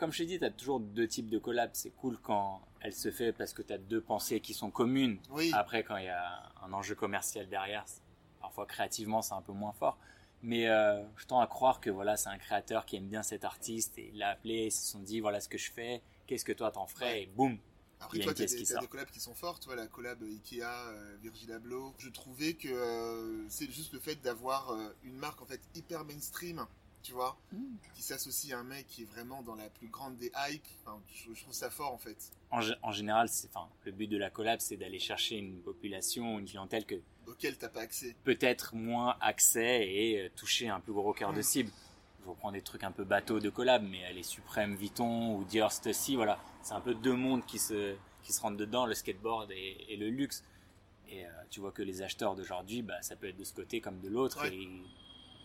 Comme 0.00 0.12
je 0.12 0.18
t'ai 0.20 0.24
dit, 0.24 0.38
tu 0.38 0.44
as 0.46 0.50
toujours 0.50 0.80
deux 0.80 1.06
types 1.06 1.28
de 1.28 1.38
collabs. 1.38 1.72
C'est 1.74 1.90
cool 1.90 2.16
quand 2.22 2.62
elle 2.80 2.94
se 2.94 3.10
fait 3.10 3.34
parce 3.34 3.52
que 3.52 3.60
tu 3.60 3.74
as 3.74 3.76
deux 3.76 4.00
pensées 4.00 4.40
qui 4.40 4.54
sont 4.54 4.70
communes. 4.70 5.18
Oui. 5.28 5.50
Après, 5.52 5.84
quand 5.84 5.98
il 5.98 6.06
y 6.06 6.08
a 6.08 6.50
un 6.62 6.72
enjeu 6.72 6.94
commercial 6.94 7.46
derrière, 7.50 7.84
parfois 8.40 8.64
créativement, 8.64 9.20
c'est 9.20 9.34
un 9.34 9.42
peu 9.42 9.52
moins 9.52 9.74
fort. 9.74 9.98
Mais 10.42 10.68
euh, 10.70 11.02
je 11.16 11.26
tends 11.26 11.40
à 11.40 11.46
croire 11.46 11.82
que 11.82 11.90
voilà, 11.90 12.16
c'est 12.16 12.30
un 12.30 12.38
créateur 12.38 12.86
qui 12.86 12.96
aime 12.96 13.08
bien 13.08 13.22
cet 13.22 13.44
artiste 13.44 13.98
et 13.98 14.08
il 14.10 14.16
l'a 14.20 14.30
appelé, 14.30 14.68
ils 14.68 14.72
se 14.72 14.90
sont 14.90 15.00
dit 15.00 15.20
voilà 15.20 15.38
ce 15.38 15.50
que 15.50 15.58
je 15.58 15.70
fais, 15.70 16.00
qu'est-ce 16.26 16.46
que 16.46 16.52
toi 16.52 16.70
t'en 16.70 16.86
ferais 16.86 17.04
Ouais. 17.04 17.22
et 17.24 17.26
boum. 17.26 17.58
Après, 18.00 18.20
toi, 18.20 18.32
t'as 18.32 18.46
des, 18.46 18.56
qui 18.56 18.62
t'as 18.62 18.72
sort. 18.72 18.80
des 18.80 18.88
collabs 18.88 19.10
qui 19.10 19.20
sont 19.20 19.34
fortes, 19.34 19.62
toi, 19.64 19.76
la 19.76 19.86
collab 19.86 20.22
Ikea, 20.22 20.62
euh, 20.62 21.16
Virgil 21.20 21.52
Abloh. 21.52 21.92
Je 21.98 22.08
trouvais 22.08 22.54
que 22.54 22.68
euh, 22.68 23.46
c'est 23.50 23.70
juste 23.70 23.92
le 23.92 24.00
fait 24.00 24.14
d'avoir 24.22 24.74
une 25.02 25.16
marque 25.16 25.42
en 25.42 25.44
fait 25.44 25.60
hyper 25.74 26.06
mainstream, 26.06 26.64
tu 27.02 27.12
vois, 27.12 27.36
qui 27.94 28.02
s'associe 28.02 28.52
à 28.54 28.58
un 28.60 28.64
mec 28.64 28.86
qui 28.88 29.02
est 29.02 29.06
vraiment 29.06 29.42
dans 29.42 29.54
la 29.54 29.68
plus 29.70 29.88
grande 29.88 30.16
des 30.16 30.30
hypes. 30.50 30.62
Enfin, 30.84 31.00
je, 31.14 31.32
je 31.34 31.42
trouve 31.42 31.54
ça 31.54 31.70
fort 31.70 31.92
en 31.92 31.98
fait. 31.98 32.30
En, 32.50 32.60
gé- 32.60 32.76
en 32.82 32.92
général, 32.92 33.28
c'est, 33.28 33.48
enfin, 33.54 33.68
le 33.84 33.92
but 33.92 34.06
de 34.06 34.16
la 34.18 34.30
collab, 34.30 34.60
c'est 34.60 34.76
d'aller 34.76 34.98
chercher 34.98 35.36
une 35.38 35.60
population, 35.62 36.38
une 36.38 36.46
clientèle 36.46 36.84
que 36.84 36.96
Auquel 37.26 37.56
t'as 37.56 37.68
pas 37.68 37.80
accès. 37.82 38.16
peut-être 38.24 38.74
moins 38.74 39.16
accès 39.20 39.88
et 39.88 40.20
euh, 40.20 40.28
toucher 40.36 40.68
un 40.68 40.80
plus 40.80 40.92
gros 40.92 41.12
cœur 41.12 41.32
de 41.32 41.38
Mm. 41.40 41.42
cible. 41.42 41.70
Je 42.22 42.28
reprends 42.28 42.52
des 42.52 42.60
trucs 42.60 42.84
un 42.84 42.92
peu 42.92 43.04
bateaux 43.04 43.40
de 43.40 43.48
collab, 43.48 43.82
mais 43.82 44.12
les 44.12 44.22
Supreme 44.22 44.74
Vuitton 44.74 45.36
ou 45.36 45.44
Dior 45.44 45.72
Stussy, 45.72 46.16
voilà, 46.16 46.38
c'est 46.62 46.74
un 46.74 46.80
peu 46.82 46.94
deux 46.94 47.14
mondes 47.14 47.46
qui 47.46 47.58
se, 47.58 47.94
qui 48.22 48.32
se 48.34 48.40
rentrent 48.42 48.58
dedans, 48.58 48.84
le 48.84 48.94
skateboard 48.94 49.50
et, 49.52 49.86
et 49.88 49.96
le 49.96 50.10
luxe. 50.10 50.44
Et 51.08 51.24
euh, 51.24 51.28
tu 51.50 51.60
vois 51.60 51.72
que 51.72 51.82
les 51.82 52.02
acheteurs 52.02 52.34
d'aujourd'hui, 52.36 52.82
bah, 52.82 53.00
ça 53.02 53.16
peut 53.16 53.28
être 53.28 53.38
de 53.38 53.44
ce 53.44 53.54
côté 53.54 53.80
comme 53.80 54.00
de 54.00 54.08
l'autre. 54.08 54.42
Ouais. 54.42 54.54
Et, 54.54 54.68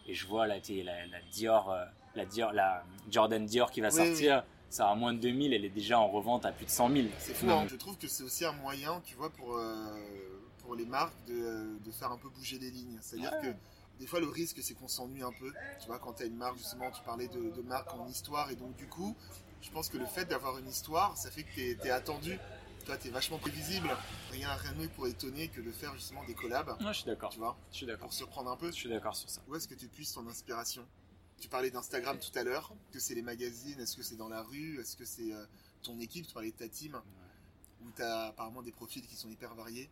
et 0.07 0.13
je 0.13 0.25
vois 0.27 0.47
là, 0.47 0.55
la, 0.57 1.05
la 1.07 1.21
Dior, 1.31 1.71
euh, 1.71 1.85
la 2.15 2.25
Dior, 2.25 2.53
la 2.53 2.83
Jordan 3.09 3.45
Dior 3.45 3.71
qui 3.71 3.81
va 3.81 3.89
Oui, 3.89 3.93
sortir, 4.07 4.43
ça 4.69 4.89
a 4.89 4.95
moins 4.95 5.13
de 5.13 5.19
2000, 5.19 5.53
elle 5.53 5.65
est 5.65 5.69
déjà 5.69 5.99
en 5.99 6.07
revente 6.07 6.45
à 6.45 6.51
plus 6.51 6.65
de 6.65 6.71
100 6.71 6.89
000. 6.91 7.07
C'est 7.19 7.33
fou, 7.33 7.49
hein. 7.49 7.65
Je 7.69 7.75
trouve 7.75 7.97
que 7.97 8.07
c'est 8.07 8.23
aussi 8.23 8.45
un 8.45 8.51
moyen, 8.53 9.01
tu 9.05 9.15
vois, 9.15 9.29
pour, 9.29 9.55
euh, 9.57 9.97
pour 10.59 10.75
les 10.75 10.85
marques 10.85 11.15
de, 11.27 11.77
de 11.83 11.91
faire 11.91 12.11
un 12.11 12.17
peu 12.17 12.29
bouger 12.29 12.57
les 12.59 12.69
lignes. 12.71 12.97
C'est-à-dire 13.01 13.31
Ouais. 13.41 13.51
que 13.51 13.55
des 13.99 14.07
fois, 14.07 14.19
le 14.19 14.27
risque, 14.27 14.57
c'est 14.61 14.73
qu'on 14.73 14.89
s'ennuie 14.89 15.23
un 15.23 15.31
peu. 15.31 15.53
Tu 15.79 15.87
vois, 15.87 15.99
quand 15.99 16.13
tu 16.13 16.23
as 16.23 16.25
une 16.25 16.35
marque, 16.35 16.57
justement, 16.57 16.91
tu 16.91 17.01
parlais 17.03 17.27
de, 17.29 17.51
de 17.55 17.61
marque 17.61 17.93
en 17.93 18.05
histoire. 18.07 18.51
Et 18.51 18.55
donc, 18.55 18.75
du 18.75 18.87
coup, 18.87 19.15
je 19.61 19.69
pense 19.71 19.87
que 19.87 19.97
le 19.97 20.05
fait 20.05 20.25
d'avoir 20.25 20.57
une 20.57 20.67
histoire, 20.67 21.15
ça 21.15 21.31
fait 21.31 21.43
que 21.43 21.55
tu 21.55 21.87
es, 21.87 21.89
attendu. 21.91 22.37
Toi, 22.85 22.97
tu 22.97 23.07
es 23.07 23.11
vachement 23.11 23.39
prévisible. 23.39 23.89
Rien, 24.31 24.53
rien 24.53 24.71
de 24.73 24.77
mieux 24.83 24.89
pour 24.89 25.07
étonner 25.07 25.47
que 25.47 25.59
de 25.59 25.71
faire 25.71 25.93
justement 25.95 26.23
des 26.25 26.35
collabs. 26.35 26.69
Non, 26.79 26.89
je 26.93 26.97
suis 26.99 27.05
d'accord. 27.05 27.31
Tu 27.31 27.39
vois, 27.39 27.57
Je 27.71 27.77
suis 27.77 27.85
d'accord. 27.87 28.05
pour 28.07 28.13
surprendre 28.13 28.51
un 28.51 28.57
peu. 28.57 28.67
Je 28.67 28.73
suis 28.75 28.89
d'accord 28.89 29.15
sur 29.15 29.27
ça. 29.29 29.41
Où 29.47 29.55
est-ce 29.55 29.67
que 29.67 29.73
tu 29.73 29.87
puisses 29.87 30.13
ton 30.13 30.27
inspiration? 30.27 30.85
Tu 31.39 31.49
parlais 31.49 31.71
d'Instagram 31.71 32.17
tout 32.19 32.37
à 32.37 32.43
l'heure. 32.43 32.71
Est-ce 32.89 32.93
que 32.93 32.99
c'est 32.99 33.15
les 33.15 33.23
magazines? 33.23 33.79
Est-ce 33.79 33.97
que 33.97 34.03
c'est 34.03 34.15
dans 34.15 34.29
la 34.29 34.43
rue? 34.43 34.79
Est-ce 34.79 34.95
que 34.95 35.03
c'est 35.05 35.33
euh, 35.33 35.45
ton 35.81 35.99
équipe? 35.99 36.27
Tu 36.27 36.33
parlais 36.33 36.51
de 36.51 36.55
ta 36.57 36.67
team 36.69 36.99
Où 37.83 37.89
tu 37.95 38.03
as 38.03 38.27
apparemment 38.27 38.61
des 38.61 38.71
profils 38.71 39.05
qui 39.05 39.15
sont 39.15 39.29
hyper 39.29 39.55
variés. 39.55 39.89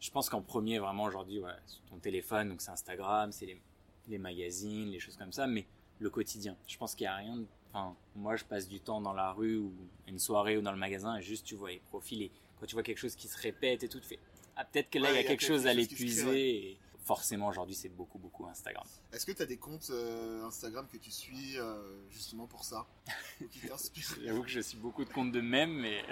Je 0.00 0.10
pense 0.10 0.28
qu'en 0.30 0.42
premier, 0.42 0.78
vraiment 0.78 1.04
aujourd'hui, 1.04 1.40
ouais, 1.40 1.50
ton 1.88 1.98
téléphone, 1.98 2.50
donc 2.50 2.60
c'est 2.60 2.70
Instagram, 2.70 3.32
c'est 3.32 3.46
les, 3.46 3.60
les 4.08 4.18
magazines, 4.18 4.90
les 4.90 5.00
choses 5.00 5.16
comme 5.16 5.32
ça, 5.32 5.46
mais 5.46 5.66
le 5.98 6.10
quotidien. 6.10 6.54
Je 6.68 6.76
pense 6.76 6.94
qu'il 6.94 7.04
n'y 7.04 7.08
a 7.08 7.16
rien 7.16 7.36
de. 7.38 7.46
Enfin, 7.72 7.96
moi, 8.14 8.36
je 8.36 8.44
passe 8.44 8.68
du 8.68 8.78
temps 8.80 9.00
dans 9.00 9.12
la 9.14 9.32
rue 9.32 9.56
ou 9.56 9.72
une 10.06 10.18
soirée 10.18 10.56
ou 10.56 10.62
dans 10.62 10.72
le 10.72 10.78
magasin 10.78 11.16
et 11.16 11.22
juste 11.22 11.44
tu 11.44 11.56
vois 11.56 11.70
les 11.70 11.80
profils 11.80 12.22
et 12.22 12.30
quand 12.60 12.66
tu 12.66 12.74
vois 12.74 12.82
quelque 12.82 12.98
chose 12.98 13.14
qui 13.16 13.28
se 13.28 13.38
répète 13.38 13.82
et 13.82 13.88
tout, 13.88 14.00
tu 14.00 14.08
fais 14.08 14.18
Ah, 14.56 14.64
peut-être 14.64 14.90
que 14.90 14.98
là, 14.98 15.08
Ouais, 15.10 15.14
il 15.14 15.22
y 15.22 15.24
a 15.24 15.28
quelque 15.28 15.44
chose 15.44 15.66
à 15.66 15.74
l'épuiser. 15.74 16.70
Et 16.70 16.78
forcément, 17.04 17.46
aujourd'hui, 17.48 17.74
c'est 17.76 17.88
beaucoup, 17.88 18.18
beaucoup 18.18 18.46
Instagram. 18.46 18.84
Est-ce 19.12 19.24
que 19.26 19.32
tu 19.32 19.40
as 19.42 19.46
des 19.46 19.58
comptes 19.58 19.90
euh, 19.90 20.42
Instagram 20.44 20.86
que 20.90 20.96
tu 20.96 21.10
suis 21.12 21.56
euh, 21.58 21.76
justement 22.10 22.46
pour 22.46 22.64
ça 22.64 22.84
J'avoue 24.24 24.42
que 24.42 24.48
je 24.48 24.60
suis 24.60 24.76
beaucoup 24.78 25.04
de 25.04 25.10
comptes 25.10 25.30
de 25.32 25.40
mèmes, 25.40 25.74
mais 25.80 26.02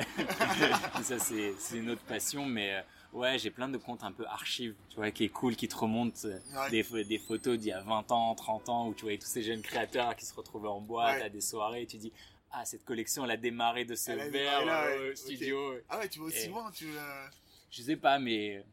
ça, 1.02 1.18
c'est 1.18 1.50
autre 1.88 2.02
passion. 2.02 2.46
Mais 2.46 2.74
euh, 2.74 2.80
ouais, 3.12 3.38
j'ai 3.38 3.50
plein 3.50 3.68
de 3.68 3.78
comptes 3.78 4.04
un 4.04 4.12
peu 4.12 4.26
archives, 4.26 4.74
tu 4.88 4.96
vois, 4.96 5.11
qui 5.11 5.24
est 5.24 5.28
cool, 5.30 5.57
qui 5.57 5.66
te 5.68 5.76
remontent. 5.76 6.28
Ouais. 6.28 6.70
des, 6.70 6.83
pho- 6.85 7.04
des 7.07 7.18
photos 7.18 7.59
d'il 7.59 7.68
y 7.68 7.72
a 7.72 7.80
20 7.80 8.12
ans, 8.12 8.35
30 8.35 8.68
ans, 8.68 8.88
où 8.88 8.94
tu 8.94 9.02
voyais 9.02 9.18
tous 9.18 9.26
ces 9.26 9.42
jeunes 9.42 9.62
créateurs 9.62 10.14
qui 10.16 10.24
se 10.26 10.35
retrouvaient 10.35 10.68
en 10.68 10.80
boîte 10.80 11.16
Ouais. 11.18 11.22
à 11.24 11.28
des 11.28 11.40
soirées, 11.40 11.83
et 11.83 11.87
tu 11.87 11.96
dis, 11.96 12.12
ah, 12.56 12.64
cette 12.64 12.84
collection, 12.84 13.24
elle 13.24 13.32
a 13.32 13.36
démarré 13.36 13.84
de 13.84 13.94
ce 13.94 14.10
Elle 14.12 14.30
verre 14.30 14.60
démarré 14.60 14.64
là, 14.66 14.84
euh, 14.86 15.08
ouais. 15.10 15.16
studio. 15.16 15.74
Ah 15.88 15.98
ouais, 15.98 16.08
tu 16.08 16.20
vas 16.20 16.26
aussi 16.26 16.44
Et- 16.44 16.48
loin 16.48 16.70
tu, 16.72 16.86
euh, 16.96 17.26
Je 17.70 17.82
sais 17.82 17.96
pas, 17.96 18.18
mais 18.20 18.64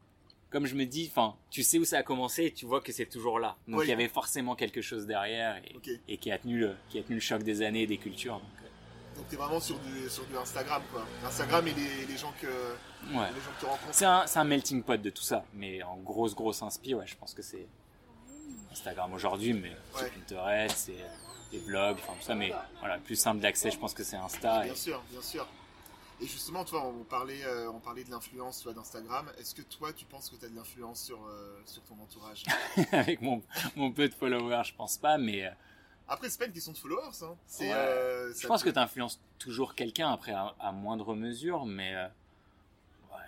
comme 0.51 0.65
je 0.67 0.75
me 0.75 0.85
dis, 0.85 1.07
enfin, 1.11 1.35
tu 1.49 1.63
sais 1.63 1.79
où 1.79 1.85
ça 1.85 1.97
a 1.97 2.03
commencé, 2.03 2.45
et 2.45 2.51
tu 2.51 2.65
vois 2.65 2.81
que 2.81 2.91
c'est 2.91 3.05
toujours 3.07 3.39
là. 3.39 3.55
Donc 3.67 3.79
Oui. 3.79 3.85
il 3.87 3.89
y 3.89 3.93
avait 3.93 4.07
forcément 4.09 4.55
quelque 4.55 4.81
chose 4.81 5.05
derrière, 5.07 5.59
et, 6.07 6.17
qui, 6.17 6.31
a 6.31 6.37
tenu 6.37 6.59
le, 6.59 6.75
qui 6.89 6.99
a 6.99 7.03
tenu 7.03 7.15
le 7.15 7.21
choc 7.21 7.41
des 7.43 7.61
années 7.63 7.83
et 7.83 7.87
des 7.87 7.97
cultures. 7.97 8.35
Donc, 8.39 8.43
euh, 8.63 9.15
Donc 9.17 9.27
tu 9.29 9.35
es 9.35 9.37
vraiment 9.37 9.59
sur 9.59 9.79
du, 9.79 10.09
sur 10.09 10.25
du 10.25 10.37
Instagram 10.37 10.83
quoi. 10.91 11.05
Instagram 11.25 11.67
et 11.67 11.73
les, 11.73 12.05
les 12.05 12.17
gens 12.17 12.33
que 12.39 12.47
ouais. 12.47 13.29
les 13.33 13.41
gens 13.41 13.51
que 13.55 13.59
tu 13.59 13.65
rencontres. 13.65 13.93
C'est 13.93 14.05
un, 14.05 14.27
c'est 14.27 14.39
un 14.39 14.43
melting 14.43 14.83
pot 14.83 15.01
de 15.01 15.09
tout 15.09 15.23
ça, 15.23 15.43
mais 15.53 15.81
en 15.83 15.97
grosse, 15.97 16.35
grosse 16.35 16.61
inspi, 16.61 16.93
ouais, 16.93 17.07
je 17.07 17.15
pense 17.15 17.33
que 17.33 17.41
c'est 17.41 17.65
Instagram 18.71 19.11
aujourd'hui, 19.13 19.53
mais 19.53 19.71
c'est. 19.95 20.11
Pinterest, 20.13 20.77
c'est 20.77 20.93
des 21.51 21.59
vlogs, 21.59 21.97
enfin 21.99 22.13
tout 22.19 22.23
ça, 22.25 22.35
mais 22.35 22.53
voilà, 22.79 22.97
le 22.97 23.03
plus 23.03 23.15
simple 23.15 23.41
d'accès, 23.41 23.71
je 23.71 23.77
pense 23.77 23.93
que 23.93 24.03
c'est 24.03 24.15
Insta. 24.17 24.61
Et... 24.63 24.67
Bien 24.67 24.75
sûr, 24.75 25.01
bien 25.11 25.21
sûr. 25.21 25.47
Et 26.21 26.27
justement, 26.27 26.63
toi, 26.63 26.85
on 26.85 27.03
parlait, 27.03 27.43
euh, 27.45 27.71
on 27.71 27.79
parlait 27.79 28.03
de 28.03 28.11
l'influence 28.11 28.63
vois, 28.63 28.73
d'Instagram. 28.73 29.25
Est-ce 29.39 29.55
que 29.55 29.63
toi, 29.63 29.91
tu 29.91 30.05
penses 30.05 30.29
que 30.29 30.35
tu 30.35 30.45
as 30.45 30.49
de 30.49 30.55
l'influence 30.55 31.01
sur, 31.01 31.17
euh, 31.27 31.59
sur 31.65 31.81
ton 31.83 31.95
entourage? 31.99 32.43
Avec 32.91 33.21
mon, 33.21 33.41
mon 33.75 33.91
peu 33.91 34.07
de 34.07 34.13
followers, 34.13 34.61
je 34.65 34.75
pense 34.75 34.97
pas, 34.97 35.17
mais 35.17 35.45
euh, 35.45 35.49
Après, 36.07 36.29
c'est 36.29 36.37
pas 36.37 36.45
une 36.45 36.53
question 36.53 36.73
de 36.73 36.77
followers. 36.77 37.23
Hein. 37.23 37.35
Ouais. 37.59 38.33
je 38.39 38.45
pense 38.47 38.61
peut- 38.61 38.69
que 38.69 38.73
tu 38.73 38.79
influences 38.79 39.19
toujours 39.39 39.73
quelqu'un, 39.73 40.11
après 40.11 40.33
à, 40.33 40.53
à 40.59 40.71
moindre 40.71 41.15
mesure, 41.15 41.65
mais 41.65 41.95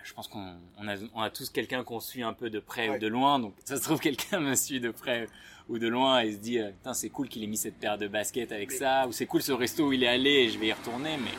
je 0.04 0.12
pense 0.12 0.28
qu'on 0.28 0.56
on 0.78 0.86
a, 0.88 0.96
on 1.14 1.20
a 1.22 1.30
tous 1.30 1.50
quelqu'un 1.50 1.82
qu'on 1.82 1.98
suit 2.00 2.22
un 2.22 2.32
peu 2.32 2.50
de 2.50 2.60
près 2.60 2.88
Ouais. 2.88 2.96
ou 2.96 3.00
de 3.00 3.06
loin, 3.08 3.38
donc 3.40 3.54
ça 3.64 3.76
se 3.76 3.82
trouve 3.82 3.98
quelqu'un 4.00 4.38
me 4.40 4.54
suit 4.54 4.78
de 4.80 4.90
près 4.90 5.26
ou 5.68 5.78
de 5.78 5.88
loin 5.88 6.20
et 6.20 6.32
se 6.32 6.36
dit, 6.36 6.58
euh, 6.58 6.70
putain, 6.70 6.92
c'est 6.94 7.08
cool 7.08 7.28
qu'il 7.28 7.42
ait 7.42 7.46
mis 7.48 7.56
cette 7.56 7.78
paire 7.80 7.96
de 7.98 8.06
baskets 8.06 8.52
avec 8.52 8.70
Mais- 8.70 8.76
ça, 8.76 9.08
ou 9.08 9.12
c'est 9.12 9.26
cool 9.26 9.42
ce 9.42 9.52
resto 9.52 9.88
où 9.88 9.92
il 9.92 10.04
est 10.04 10.08
allé 10.08 10.30
et 10.30 10.50
je 10.50 10.58
vais 10.58 10.68
y 10.68 10.72
retourner, 10.72 11.16
mais. 11.16 11.30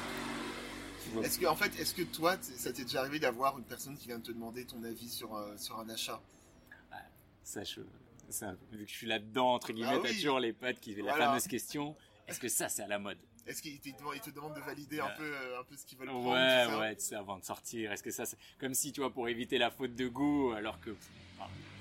Est-ce 1.24 1.40
que, 1.40 1.46
en 1.46 1.56
fait, 1.56 1.80
est-ce 1.80 1.94
que 1.94 2.02
toi, 2.02 2.36
ça 2.42 2.74
t'est 2.74 2.84
déjà 2.84 3.00
arrivé 3.00 3.20
d'avoir 3.20 3.58
une 3.58 3.64
personne 3.64 3.96
qui 3.96 4.08
vient 4.08 4.20
te 4.20 4.32
demander 4.34 4.66
ton 4.66 4.84
avis 4.84 5.08
sur, 5.08 5.34
euh, 5.36 5.56
sur 5.58 5.80
un 5.80 5.88
achat? 5.90 6.20
Ça, 7.44 7.64
je, 7.64 7.82
ça, 8.28 8.56
vu 8.72 8.84
que 8.86 8.92
je 8.92 8.96
suis 8.98 9.08
là-dedans, 9.08 9.54
entre 9.54 9.72
guillemets, 9.72 9.92
Ah 9.94 10.00
t'as 10.02 10.10
oui. 10.10 10.16
toujours 10.16 10.40
les 10.40 10.52
potes 10.52 10.80
qui 10.80 10.96
la 10.96 11.04
Voilà. 11.04 11.26
fameuse 11.28 11.48
question 11.48 11.96
est-ce 12.28 12.40
que 12.40 12.48
ça, 12.48 12.68
c'est 12.70 12.82
à 12.82 12.88
la 12.88 12.98
mode? 12.98 13.20
Est-ce 13.48 13.62
qu'ils 13.62 13.80
te, 13.80 14.30
demandent 14.32 14.56
de 14.56 14.62
valider 14.62 15.00
un 15.00 15.10
peu, 15.10 15.24
euh, 15.24 15.60
un 15.60 15.64
peu 15.64 15.76
ce 15.76 15.86
qu'ils 15.86 15.98
veulent 15.98 16.10
prendre 16.10 16.32
Ouais, 16.32 16.80
ouais, 16.80 16.96
tu 16.96 17.06
sais, 17.06 17.16
avant 17.16 17.38
de 17.38 17.44
sortir, 17.44 17.92
est-ce 17.92 18.02
que 18.02 18.12
ça, 18.12 18.26
c'est 18.26 18.38
comme 18.60 18.74
si, 18.74 18.92
tu 18.92 19.02
vois, 19.02 19.12
pour 19.12 19.30
éviter 19.30 19.58
la 19.58 19.70
faute 19.70 19.96
de 19.96 20.08
goût, 20.08 20.54
alors 20.56 20.80
que. 20.80 20.96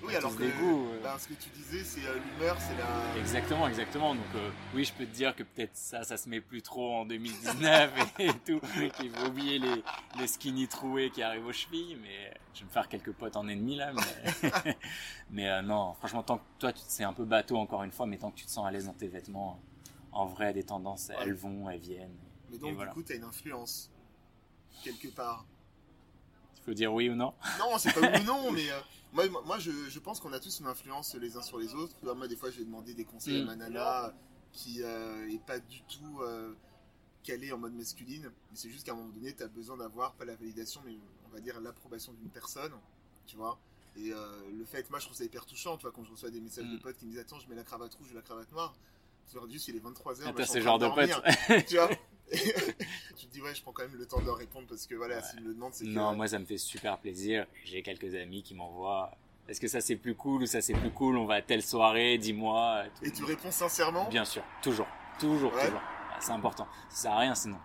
Oui, 0.02 0.14
a 0.14 0.18
alors 0.18 0.36
que 0.36 0.42
goûts, 0.42 0.88
euh. 0.92 1.02
ben, 1.02 1.16
ce 1.18 1.28
que 1.28 1.34
tu 1.34 1.48
disais, 1.50 1.82
c'est 1.82 2.06
euh, 2.06 2.18
l'humeur, 2.18 2.58
c'est 2.60 2.76
la. 2.76 3.18
Exactement, 3.18 3.66
exactement. 3.66 4.14
Donc, 4.14 4.24
euh, 4.34 4.50
oui, 4.74 4.84
je 4.84 4.92
peux 4.92 5.06
te 5.06 5.14
dire 5.14 5.34
que 5.34 5.42
peut-être 5.42 5.74
ça, 5.74 6.04
ça 6.04 6.18
se 6.18 6.28
met 6.28 6.42
plus 6.42 6.60
trop 6.60 6.96
en 6.96 7.06
2019 7.06 7.92
et, 8.18 8.28
tout, 8.44 8.60
qu'il 8.98 9.10
faut 9.10 9.26
oublier 9.28 9.58
les, 9.58 9.82
les 10.18 10.26
skinny 10.26 10.68
troués 10.68 11.08
qui 11.10 11.22
arrivent 11.22 11.46
aux 11.46 11.52
chevilles, 11.52 11.96
mais 12.02 12.34
je 12.52 12.60
vais 12.60 12.66
me 12.66 12.70
faire 12.70 12.88
quelques 12.88 13.12
potes 13.12 13.36
en 13.36 13.48
ennemi 13.48 13.76
là, 13.76 13.92
mais, 13.92 14.76
mais 15.30 15.48
euh, 15.48 15.62
non, 15.62 15.94
franchement, 15.94 16.22
tant 16.22 16.38
que 16.38 16.44
toi, 16.58 16.72
c'est 16.86 17.04
un 17.04 17.14
peu 17.14 17.24
bateau 17.24 17.56
encore 17.56 17.82
une 17.82 17.92
fois, 17.92 18.06
mais 18.06 18.18
tant 18.18 18.30
que 18.30 18.36
tu 18.36 18.44
te 18.44 18.50
sens 18.50 18.66
à 18.66 18.70
l'aise 18.70 18.86
dans 18.86 18.92
tes 18.92 19.08
vêtements, 19.08 19.58
en 20.14 20.26
vrai, 20.26 20.52
des 20.54 20.64
tendances, 20.64 21.08
Ouais. 21.08 21.16
elles 21.20 21.34
vont, 21.34 21.68
elles 21.68 21.80
viennent. 21.80 22.16
Mais 22.50 22.58
donc, 22.58 22.74
voilà. 22.74 22.90
du 22.92 22.94
coup, 22.94 23.02
tu 23.02 23.12
as 23.12 23.16
une 23.16 23.24
influence. 23.24 23.90
Quelque 24.82 25.08
part. 25.08 25.44
Il 26.58 26.62
faut 26.64 26.74
dire 26.74 26.92
oui 26.92 27.08
ou 27.10 27.14
non? 27.14 27.34
Non, 27.58 27.76
c'est 27.78 27.92
pas 27.92 28.00
oui 28.00 28.20
ou 28.22 28.24
non, 28.24 28.50
mais 28.52 28.70
euh, 28.70 28.80
moi, 29.12 29.24
moi- 29.44 29.58
je, 29.58 29.70
je 29.88 29.98
pense 29.98 30.20
qu'on 30.20 30.32
a 30.32 30.40
tous 30.40 30.60
une 30.60 30.66
influence 30.66 31.14
les 31.14 31.36
uns 31.36 31.42
sur 31.42 31.58
les 31.58 31.74
autres. 31.74 31.94
Moi, 32.14 32.26
des 32.28 32.36
fois, 32.36 32.50
je 32.50 32.58
vais 32.58 32.64
demander 32.64 32.94
des 32.94 33.04
conseils 33.04 33.40
Mm. 33.40 33.42
à 33.42 33.46
ma 33.46 33.56
nana 33.56 34.14
qui 34.52 34.82
euh, 34.82 35.28
est 35.30 35.44
pas 35.44 35.58
du 35.58 35.82
tout 35.82 36.20
euh, 36.22 36.54
calée 37.22 37.52
en 37.52 37.58
mode 37.58 37.74
masculine. 37.74 38.24
Mais 38.50 38.56
c'est 38.56 38.70
juste 38.70 38.86
qu'à 38.86 38.92
un 38.92 38.96
moment 38.96 39.08
donné, 39.12 39.34
tu 39.34 39.42
as 39.42 39.48
besoin 39.48 39.76
d'avoir, 39.76 40.14
pas 40.14 40.24
la 40.24 40.36
validation, 40.36 40.80
mais 40.84 40.96
on 41.26 41.34
va 41.34 41.40
dire 41.40 41.60
l'approbation 41.60 42.12
d'une 42.12 42.30
personne. 42.30 42.72
Tu 43.26 43.36
vois 43.36 43.58
Et 43.96 44.12
euh, 44.12 44.50
le 44.56 44.64
fait, 44.64 44.88
moi 44.90 44.98
je 45.00 45.06
trouve 45.06 45.16
ça 45.16 45.24
hyper 45.24 45.46
touchant, 45.46 45.76
tu 45.76 45.82
vois, 45.82 45.92
quand 45.92 46.04
je 46.04 46.10
reçois 46.12 46.30
des 46.30 46.40
messages 46.40 46.66
de 46.68 46.76
Mm. 46.76 46.80
potes 46.80 46.96
qui 46.98 47.06
me 47.06 47.10
disent 47.10 47.20
Attends, 47.20 47.40
je 47.40 47.48
mets 47.48 47.54
la 47.56 47.64
cravate 47.64 47.94
rouge 47.94 48.10
ou 48.10 48.14
la 48.14 48.22
cravate 48.22 48.50
noire. 48.52 48.74
Tu 49.28 49.36
leur 49.36 49.46
dis, 49.46 49.56
il 49.68 49.76
est 49.76 49.84
23h. 49.84 50.22
Ah, 50.26 50.32
t'as 50.36 50.44
ce 50.46 50.60
genre 50.60 50.78
de 50.78 50.88
potes. 50.88 51.66
tu 51.66 51.76
vois 51.76 51.90
Tu 53.16 53.26
te 53.26 53.32
dis, 53.32 53.40
ouais, 53.42 53.54
je 53.54 53.62
prends 53.62 53.72
quand 53.72 53.82
même 53.84 53.96
le 53.96 54.06
temps 54.06 54.20
de 54.20 54.26
leur 54.26 54.36
répondre 54.36 54.66
parce 54.68 54.86
que 54.86 54.94
voilà, 54.94 55.16
Ouais. 55.16 55.22
s'ils 55.22 55.40
me 55.42 55.48
le 55.48 55.54
demandent, 55.54 55.74
c'est 55.74 55.84
que. 55.84 55.90
Non, 55.90 56.14
moi 56.14 56.26
ça 56.28 56.38
me 56.38 56.44
fait 56.44 56.58
super 56.58 56.98
plaisir. 56.98 57.46
J'ai 57.64 57.82
quelques 57.82 58.14
amis 58.14 58.42
qui 58.42 58.54
m'envoient. 58.54 59.12
Est-ce 59.48 59.60
que 59.60 59.68
ça 59.68 59.80
c'est 59.80 59.96
plus 59.96 60.14
cool 60.14 60.42
ou 60.42 60.46
ça 60.46 60.60
c'est 60.62 60.72
plus 60.74 60.90
cool? 60.90 61.16
On 61.18 61.26
va 61.26 61.34
à 61.34 61.42
telle 61.42 61.62
soirée, 61.62 62.16
dis-moi. 62.18 62.84
Et 63.02 63.10
tu 63.10 63.24
réponds 63.24 63.50
sincèrement? 63.50 64.08
Bien 64.08 64.24
sûr, 64.24 64.42
toujours, 64.62 64.86
toujours, 65.20 65.52
Ouais. 65.54 65.66
toujours. 65.66 65.80
Ah, 65.82 66.18
C'est 66.20 66.32
important. 66.32 66.66
Ça 66.88 66.96
sert 67.02 67.12
à 67.12 67.18
rien 67.18 67.34
sinon. 67.34 67.58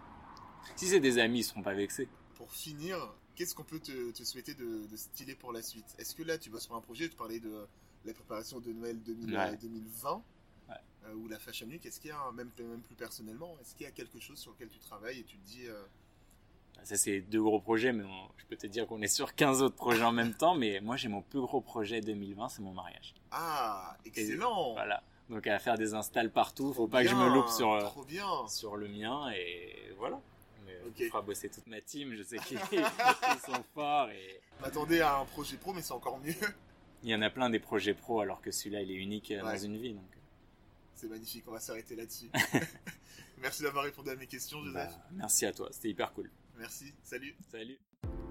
Si 0.75 0.87
c'est 0.87 0.99
des 0.99 1.17
amis, 1.19 1.39
ils 1.39 1.43
seront 1.43 1.61
pas 1.63 1.73
vexés. 1.73 2.09
Pour 2.35 2.51
finir, 2.51 2.97
qu'est-ce 3.35 3.55
qu'on 3.55 3.63
peut 3.63 3.79
te, 3.79 4.11
te 4.11 4.23
souhaiter 4.23 4.53
de, 4.55 4.85
de 4.87 4.95
stylé 4.97 5.35
pour 5.35 5.53
la 5.53 5.61
suite? 5.61 5.85
Est-ce 5.97 6.15
que 6.15 6.23
là, 6.23 6.37
tu 6.37 6.49
vas 6.49 6.59
sur 6.59 6.75
un 6.75 6.81
projet? 6.81 7.07
Tu 7.09 7.15
parlais 7.15 7.39
de 7.39 7.65
la 8.05 8.13
préparation 8.13 8.59
de 8.59 8.71
Noël 8.73 9.01
2000 9.01 9.35
Ouais. 9.37 9.55
2020 9.57 10.21
Ouais. 10.69 10.75
euh, 11.09 11.13
ou 11.15 11.27
la 11.27 11.39
Fashion 11.39 11.67
Week. 11.67 11.85
Est-ce 11.85 11.99
qu'il 11.99 12.09
y 12.11 12.13
a, 12.13 12.31
même, 12.33 12.51
même 12.59 12.81
plus 12.81 12.95
personnellement, 12.95 13.55
est-ce 13.61 13.75
qu'il 13.75 13.85
y 13.85 13.89
a 13.89 13.91
quelque 13.91 14.19
chose 14.19 14.37
sur 14.37 14.51
lequel 14.51 14.69
tu 14.69 14.79
travailles 14.79 15.19
et 15.19 15.23
tu 15.23 15.37
te 15.37 15.45
dis 15.47 15.65
euh, 15.67 15.81
Ça 16.83 16.95
c'est 16.97 17.21
deux 17.21 17.41
gros 17.41 17.59
projets, 17.59 17.91
mais 17.93 18.03
on- 18.03 18.29
je 18.37 18.45
peux 18.45 18.55
te 18.55 18.67
dire 18.67 18.87
qu'on 18.87 19.01
est 19.01 19.07
sur 19.07 19.35
15 19.35 19.61
autres 19.61 19.75
projets 19.75 20.03
en 20.03 20.11
même 20.11 20.33
temps. 20.33 20.55
Mais 20.55 20.79
moi 20.81 20.95
j'ai 20.97 21.07
mon 21.09 21.21
plus 21.21 21.41
gros 21.41 21.61
projet 21.61 22.01
2020, 22.01 22.49
c'est 22.49 22.61
mon 22.61 22.73
mariage. 22.73 23.13
Ah, 23.31 23.97
excellent 24.05 24.73
Voilà. 24.73 25.03
Donc 25.29 25.45
à 25.45 25.59
faire 25.59 25.77
des 25.77 25.93
installs 25.93 26.31
partout, 26.31 26.73
faut 26.73 26.87
pas 26.87 27.03
que 27.03 27.09
je 27.09 27.15
me 27.15 27.29
loupe 27.29 27.49
sur, 27.49 27.71
euh, 27.73 27.81
Trop 27.81 28.03
sur 28.47 28.75
le 28.77 28.87
mien 28.87 29.29
et 29.31 29.91
voilà. 29.97 30.19
On 30.85 30.91
fera 31.09 31.21
bosser 31.21 31.49
toute 31.49 31.67
ma 31.67 31.81
team, 31.81 32.15
je 32.15 32.23
sais 32.23 32.37
qu'ils 32.39 32.57
ils 32.71 33.39
sont 33.45 33.63
forts 33.75 34.09
et 34.09 34.41
à 35.01 35.19
un 35.19 35.25
projet 35.25 35.57
pro, 35.57 35.71
mais 35.73 35.81
c'est 35.83 35.91
encore 35.93 36.19
mieux. 36.19 36.33
il 37.03 37.09
y 37.09 37.15
en 37.15 37.21
a 37.21 37.29
plein 37.29 37.49
des 37.49 37.59
projets 37.59 37.93
pro 37.93 38.21
alors 38.21 38.41
que 38.41 38.49
celui-là 38.51 38.81
il 38.81 38.89
est 38.91 38.95
unique 38.95 39.27
Ouais. 39.29 39.41
dans 39.41 39.57
une 39.57 39.77
vie. 39.77 39.93
Donc, 39.93 40.03
C'est 40.99 41.07
magnifique, 41.07 41.45
on 41.47 41.51
va 41.53 41.61
s'arrêter 41.61 41.95
là-dessus. 41.95 42.29
Merci 43.41 43.63
d'avoir 43.63 43.85
répondu 43.85 44.09
à 44.09 44.17
mes 44.17 44.27
questions, 44.27 44.61
Joseph. 44.65 44.91
bah, 44.91 45.07
merci 45.13 45.45
à 45.45 45.53
toi, 45.53 45.69
c'était 45.71 45.89
hyper 45.89 46.11
cool. 46.11 46.29
Merci, 46.57 46.93
salut. 47.03 47.37
Salut. 47.49 47.77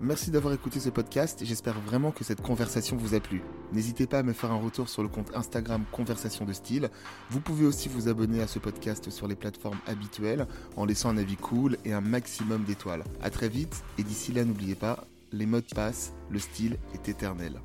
Merci 0.02 0.30
d'avoir 0.30 0.52
écouté 0.52 0.78
ce 0.78 0.90
podcast, 0.90 1.42
j'espère 1.42 1.80
vraiment 1.80 2.12
que 2.12 2.24
cette 2.24 2.42
conversation 2.42 2.94
vous 2.98 3.14
a 3.14 3.20
plu. 3.20 3.42
N'hésitez 3.72 4.06
pas 4.06 4.18
à 4.18 4.22
me 4.22 4.34
faire 4.34 4.52
un 4.52 4.60
retour 4.60 4.90
sur 4.90 5.02
le 5.02 5.08
compte 5.08 5.34
Instagram 5.34 5.86
Conversation 5.92 6.44
de 6.44 6.52
Style. 6.52 6.90
Vous 7.30 7.40
pouvez 7.40 7.64
aussi 7.64 7.88
vous 7.88 8.06
abonner 8.06 8.42
à 8.42 8.46
ce 8.46 8.58
podcast 8.58 9.08
sur 9.08 9.28
les 9.28 9.36
plateformes 9.36 9.80
habituelles 9.86 10.46
en 10.76 10.84
laissant 10.84 11.08
un 11.08 11.16
avis 11.16 11.36
cool 11.36 11.78
et 11.86 11.94
un 11.94 12.02
maximum 12.02 12.64
d'étoiles. 12.64 13.04
A 13.22 13.30
très 13.30 13.48
vite 13.48 13.82
et 13.96 14.02
d'ici 14.02 14.32
là 14.32 14.44
n'oubliez 14.44 14.74
pas, 14.74 15.06
les 15.32 15.46
modes 15.46 15.72
passent, 15.74 16.12
le 16.28 16.38
style 16.38 16.76
est 16.92 17.08
éternel. 17.08 17.62